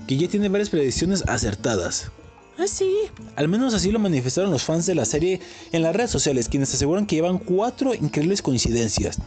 [0.07, 2.11] que ya tiene varias predicciones acertadas.
[2.59, 2.95] ¿Ah, sí?
[3.37, 5.41] Al menos así lo manifestaron los fans de la serie
[5.72, 9.18] en las redes sociales, quienes aseguran que llevan cuatro increíbles coincidencias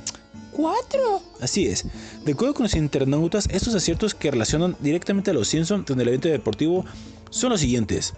[0.58, 1.22] cuatro.
[1.40, 1.86] Así es.
[2.26, 6.08] De acuerdo con los internautas, estos aciertos que relacionan directamente a los Simpsons en el
[6.08, 6.84] evento deportivo
[7.30, 8.16] son los siguientes.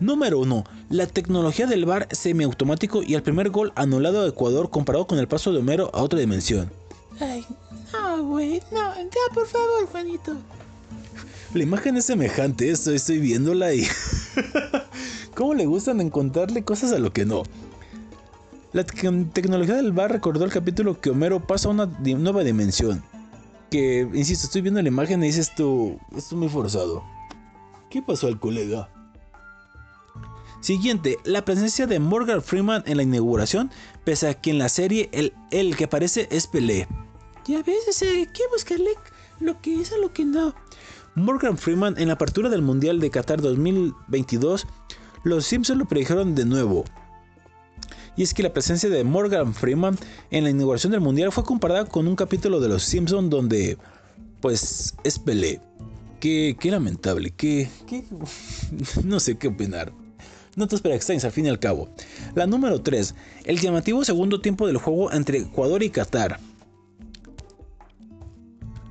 [0.00, 0.64] Número 1.
[0.88, 5.28] La tecnología del bar semiautomático y el primer gol anulado a Ecuador comparado con el
[5.28, 6.70] paso de Homero a otra dimensión.
[7.20, 7.44] Ay,
[7.92, 10.34] no, güey, no, ya, por favor, Juanito.
[11.52, 13.86] La imagen es semejante, esto estoy viéndola y...
[15.34, 17.42] ¿Cómo le gustan encontrarle cosas a lo que no?
[18.72, 23.02] La tecnología del bar recordó el capítulo que Homero pasa a una nueva dimensión.
[23.70, 27.04] Que, insisto, estoy viendo la imagen y dices esto, esto es muy forzado.
[27.90, 28.88] ¿Qué pasó al colega?
[30.62, 33.70] Siguiente, la presencia de Morgan Freeman en la inauguración,
[34.04, 35.10] pese a que en la serie
[35.50, 36.88] el, que aparece es Pelé.
[37.46, 38.92] Ya ves, hay que buscarle
[39.40, 40.54] lo que es a lo que no.
[41.14, 44.66] Morgan Freeman en la apertura del Mundial de Qatar 2022,
[45.24, 46.84] los Simpsons lo predijeron de nuevo.
[48.16, 49.98] Y es que la presencia de Morgan Freeman
[50.30, 53.78] en la inauguración del Mundial fue comparada con un capítulo de Los Simpsons donde,
[54.40, 55.60] pues, es Pelé.
[56.20, 58.04] Qué, qué lamentable, qué, qué...
[59.04, 59.92] no sé qué opinar.
[60.54, 61.88] Notas para extrañas al fin y al cabo.
[62.34, 63.14] La número 3.
[63.44, 66.38] El llamativo segundo tiempo del juego entre Ecuador y Qatar.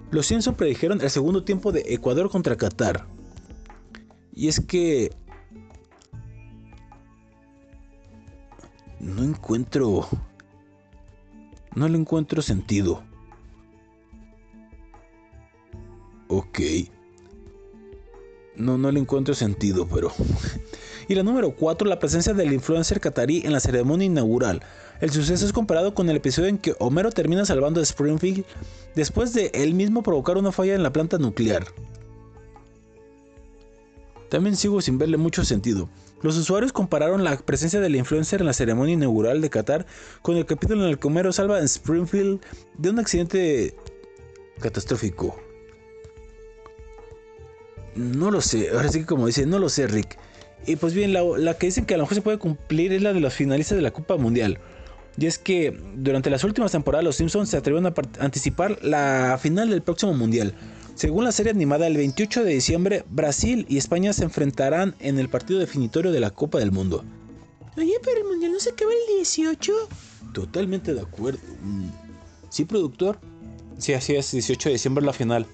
[0.10, 3.06] Los Simpsons predijeron el segundo tiempo de Ecuador contra Qatar.
[4.34, 5.12] Y es que
[9.02, 10.08] no encuentro...
[11.74, 13.02] No le encuentro sentido.
[16.28, 16.60] Ok.
[18.56, 20.12] No, no le encuentro sentido, pero...
[21.08, 24.62] y la número 4, la presencia del influencer catarí en la ceremonia inaugural.
[25.00, 28.46] El suceso es comparado con el episodio en que Homero termina salvando a Springfield
[28.94, 31.66] después de él mismo provocar una falla en la planta nuclear.
[34.30, 35.90] También sigo sin verle mucho sentido.
[36.22, 39.86] Los usuarios compararon la presencia del influencer en la ceremonia inaugural de Qatar
[40.22, 42.42] con el capítulo en el que Homero salva a Springfield
[42.78, 43.76] de un accidente
[44.60, 45.36] catastrófico.
[47.96, 50.18] No lo sé, ahora sí que como dice, no lo sé Rick.
[50.66, 53.02] Y pues bien, la, la, que dicen que a lo mejor se puede cumplir es
[53.02, 54.60] la de los finalistas de la Copa Mundial.
[55.18, 59.70] Y es que durante las últimas temporadas los Simpsons se atrevieron a anticipar la final
[59.70, 60.54] del próximo Mundial.
[61.02, 65.30] Según la serie animada, el 28 de diciembre, Brasil y España se enfrentarán en el
[65.30, 67.04] partido definitorio de la Copa del Mundo.
[67.76, 69.74] Oye, pero el Mundial no se acaba el 18.
[70.32, 71.40] Totalmente de acuerdo.
[71.64, 71.90] Mm,
[72.50, 73.18] ¿Sí, productor?
[73.80, 75.48] Sí, así es, 18 de diciembre la final.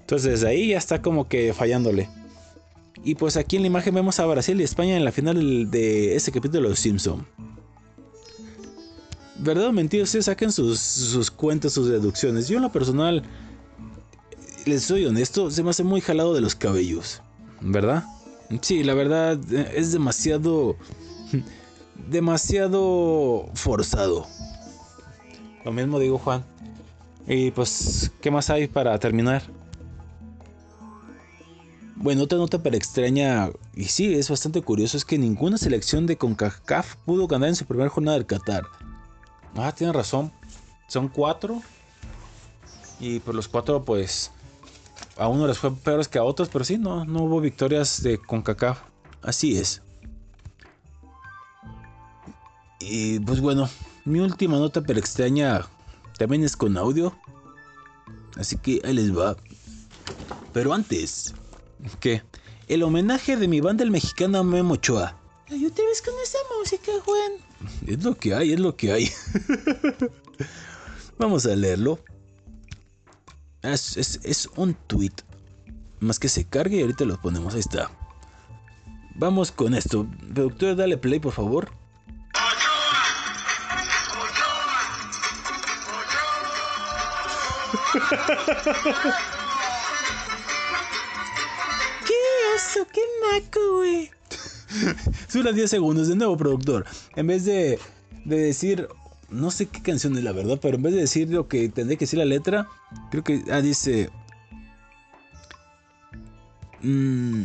[0.00, 2.08] Entonces desde ahí ya está como que fallándole.
[3.04, 6.16] Y pues aquí en la imagen vemos a Brasil y España en la final de
[6.16, 7.24] este capítulo de Los Simpson.
[9.38, 10.02] ¿Verdad o mentira?
[10.02, 12.48] Ustedes saquen sus, sus cuentas, sus deducciones.
[12.48, 13.22] Yo en lo personal
[14.66, 17.20] les soy honesto, se me hace muy jalado de los cabellos.
[17.60, 18.04] ¿Verdad?
[18.60, 20.76] Sí, la verdad eh, es demasiado...
[22.08, 24.26] demasiado forzado.
[25.64, 26.44] Lo mismo digo Juan.
[27.26, 29.42] Y pues, ¿qué más hay para terminar?
[31.96, 36.18] Bueno, otra nota para extraña, y sí, es bastante curioso, es que ninguna selección de
[36.18, 38.64] CONCACAF pudo ganar en su primera jornada del Qatar.
[39.56, 40.30] Ah, tiene razón.
[40.86, 41.62] Son cuatro.
[43.00, 44.32] Y por los cuatro, pues,
[45.16, 48.18] a uno les fue peores que a otros, pero sí, no, no hubo victorias de
[48.18, 48.80] CONCACAF.
[49.22, 49.82] Así es.
[52.80, 53.68] Y pues bueno,
[54.04, 55.66] mi última nota pero extraña
[56.18, 57.16] también es con audio.
[58.36, 59.36] Así que ahí les va.
[60.52, 61.34] Pero antes,
[62.00, 62.22] ¿qué?
[62.68, 65.16] El homenaje de mi banda el mexicano Memo Ochoa.
[65.48, 67.32] Ay, otra vez con esa música, Juan.
[67.86, 69.10] Es lo que hay, es lo que hay.
[71.18, 71.98] Vamos a leerlo.
[73.64, 75.14] Es, es, es, un tweet.
[75.98, 77.54] Más que se cargue y ahorita lo ponemos.
[77.54, 77.90] Ahí está.
[79.14, 80.06] Vamos con esto.
[80.34, 81.70] Productor, dale play, por favor.
[92.04, 92.14] ¿Qué
[92.54, 92.86] oso?
[92.92, 93.00] ¿Qué
[93.32, 94.10] naco, güey?
[95.32, 96.08] Dura 10 segundos.
[96.08, 96.84] De nuevo, productor.
[97.16, 97.78] En vez de,
[98.26, 98.88] de decir
[99.30, 101.98] no sé qué canción es la verdad, pero en vez de decir lo que tendría
[101.98, 102.68] que decir la letra,
[103.10, 104.10] creo que ah, dice.
[106.82, 107.44] Mmm,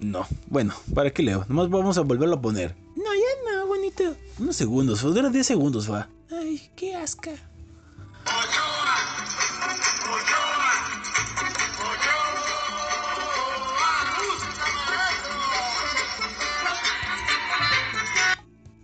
[0.00, 1.44] no, bueno, ¿para qué leo?
[1.48, 2.76] Nomás vamos a volverlo a poner.
[2.96, 4.16] No, ya no, bonito.
[4.38, 6.08] Unos segundos, dura 10 segundos, va.
[6.30, 7.32] Ay, qué asca.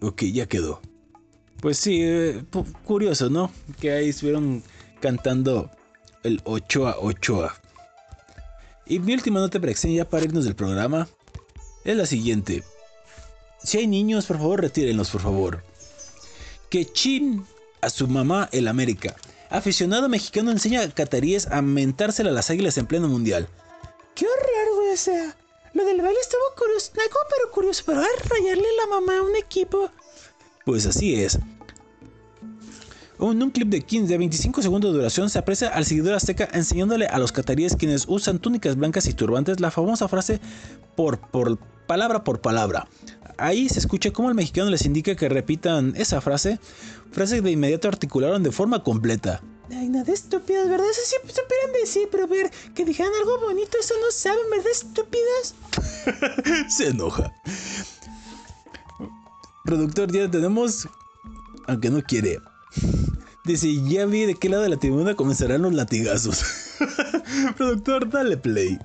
[0.03, 0.81] Ok, ya quedó.
[1.61, 2.45] Pues sí, eh,
[2.85, 3.53] curioso, ¿no?
[3.81, 4.65] Que ahí estuvieron
[5.01, 5.71] cantando
[6.25, 7.55] el Ochoa Ochoa.
[8.85, 11.09] Y mi última nota para ya para irnos del programa
[11.85, 12.65] es la siguiente.
[13.63, 15.63] Si hay niños, por favor, retírenlos, por favor.
[16.69, 17.47] Que chin
[17.81, 19.15] a su mamá el América.
[19.51, 23.49] Aficionado mexicano enseña a cataríes a mentársela a las águilas en pleno mundial.
[24.17, 24.97] ¡Qué horror, güey!
[24.97, 25.37] sea,
[25.75, 29.37] lo del baile estuvo curioso, algo pero curioso, pero es rayarle la mamá a un
[29.37, 29.91] equipo.
[30.65, 31.39] Pues así es.
[33.19, 36.49] En un clip de 15 de 25 segundos de duración se aprecia al seguidor azteca
[36.53, 40.41] enseñándole a los cataríes quienes usan túnicas blancas y turbantes la famosa frase
[40.97, 41.57] por, por
[41.87, 42.89] palabra por palabra.
[43.39, 46.59] Ahí se escucha cómo el mexicano les indica que repitan esa frase,
[47.13, 49.41] frase que de inmediato articularon de forma completa.
[49.71, 50.91] Ay, nada estúpidas, ¿verdad?
[50.91, 55.55] Eso sí supieran decir, pero ver, que dijeran algo bonito, eso no saben, ¿verdad, estúpidas?
[56.69, 57.33] se enoja.
[59.65, 60.89] Productor, ya tenemos,
[61.67, 62.39] aunque no quiere,
[63.45, 66.45] Dice, ya vi de qué lado de la tribuna comenzarán los latigazos.
[67.57, 68.79] Productor, dale play.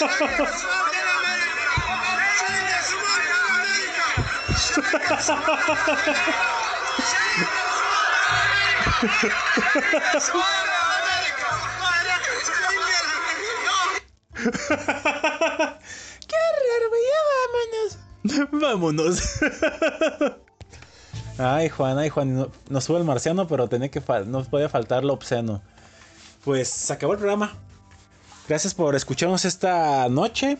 [0.00, 0.06] ¡Qué
[16.56, 17.20] raro, Ya
[18.22, 18.48] vámonos!
[18.52, 19.40] vámonos.
[21.38, 22.50] ay, Juan, ay, Juan.
[22.68, 25.62] Nos sube el marciano, pero tenía que no podía faltar lo obsceno.
[26.44, 27.52] Pues se acabó el programa.
[28.50, 30.58] Gracias por escucharnos esta noche,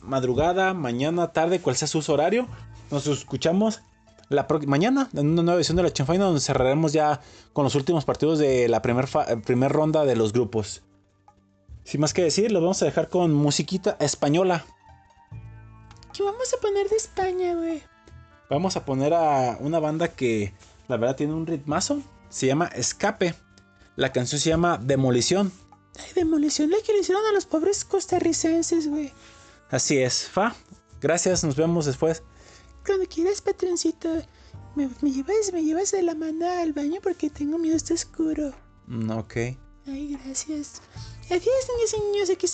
[0.00, 2.48] madrugada, mañana, tarde, cual sea su horario.
[2.90, 3.82] Nos escuchamos
[4.30, 7.20] la mañana en una nueva edición de la Chanfaina donde cerraremos ya
[7.52, 9.06] con los últimos partidos de la primera
[9.44, 10.82] primer ronda de los grupos.
[11.84, 14.64] Sin más que decir, lo vamos a dejar con musiquita española.
[16.14, 17.82] ¿Qué vamos a poner de España, güey?
[18.48, 20.54] Vamos a poner a una banda que
[20.88, 22.00] la verdad tiene un ritmazo.
[22.30, 23.34] Se llama Escape.
[23.94, 25.52] La canción se llama Demolición.
[25.98, 29.12] Ay, Demolición, la que le hicieron a los pobres costarricenses, güey.
[29.70, 30.54] Así es, Fa.
[31.00, 32.22] Gracias, nos vemos después.
[32.86, 34.08] Cuando quieras, patroncito,
[34.74, 38.52] me, llevas, me llevas de la mano al baño porque tengo miedo, está oscuro.
[38.86, 39.36] Mm, ok.
[39.86, 40.82] Ay, gracias.
[41.26, 42.46] Adiós, niños y niños, aquí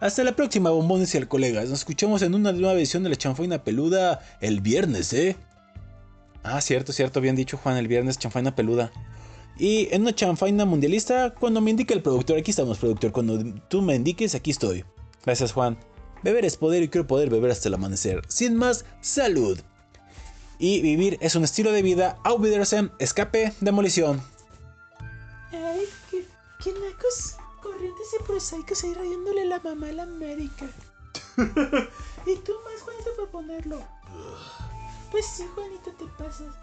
[0.00, 1.68] Hasta la próxima, bombones y al colegas.
[1.68, 5.36] Nos escuchamos en una nueva edición de la chanfaina peluda el viernes, ¿eh?
[6.42, 8.92] Ah, cierto, cierto, bien dicho Juan, el viernes chanfaina peluda.
[9.56, 13.12] Y en una chanfaina mundialista, cuando me indique el productor, aquí estamos, productor.
[13.12, 13.38] Cuando
[13.68, 14.84] tú me indiques, aquí estoy.
[15.24, 15.78] Gracias, Juan.
[16.22, 18.22] Beber es poder y quiero poder beber hasta el amanecer.
[18.28, 19.58] Sin más, salud.
[20.58, 22.18] Y vivir es un estilo de vida.
[22.24, 24.22] Aubidersen, escape, demolición.
[25.52, 26.24] Ay, qué
[26.64, 30.64] ¿Qué nacos corrientes y prosaicos ahí rayándole la mamá a la América?
[31.36, 33.82] y tú más, Juanito, por ponerlo.
[35.10, 36.54] Pues sí, Juanito, te pasas.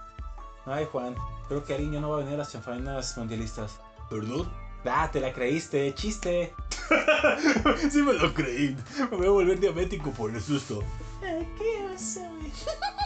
[0.65, 1.15] Ay, Juan,
[1.47, 3.79] creo que Ariño no va a venir a las chanfainas mundialistas.
[4.09, 4.51] ¿Perdón?
[4.85, 6.53] Ah, te la creíste, chiste.
[7.91, 8.75] sí me lo creí.
[9.11, 10.83] Me voy a volver diabético por el susto.
[11.23, 12.21] Ay, qué oso.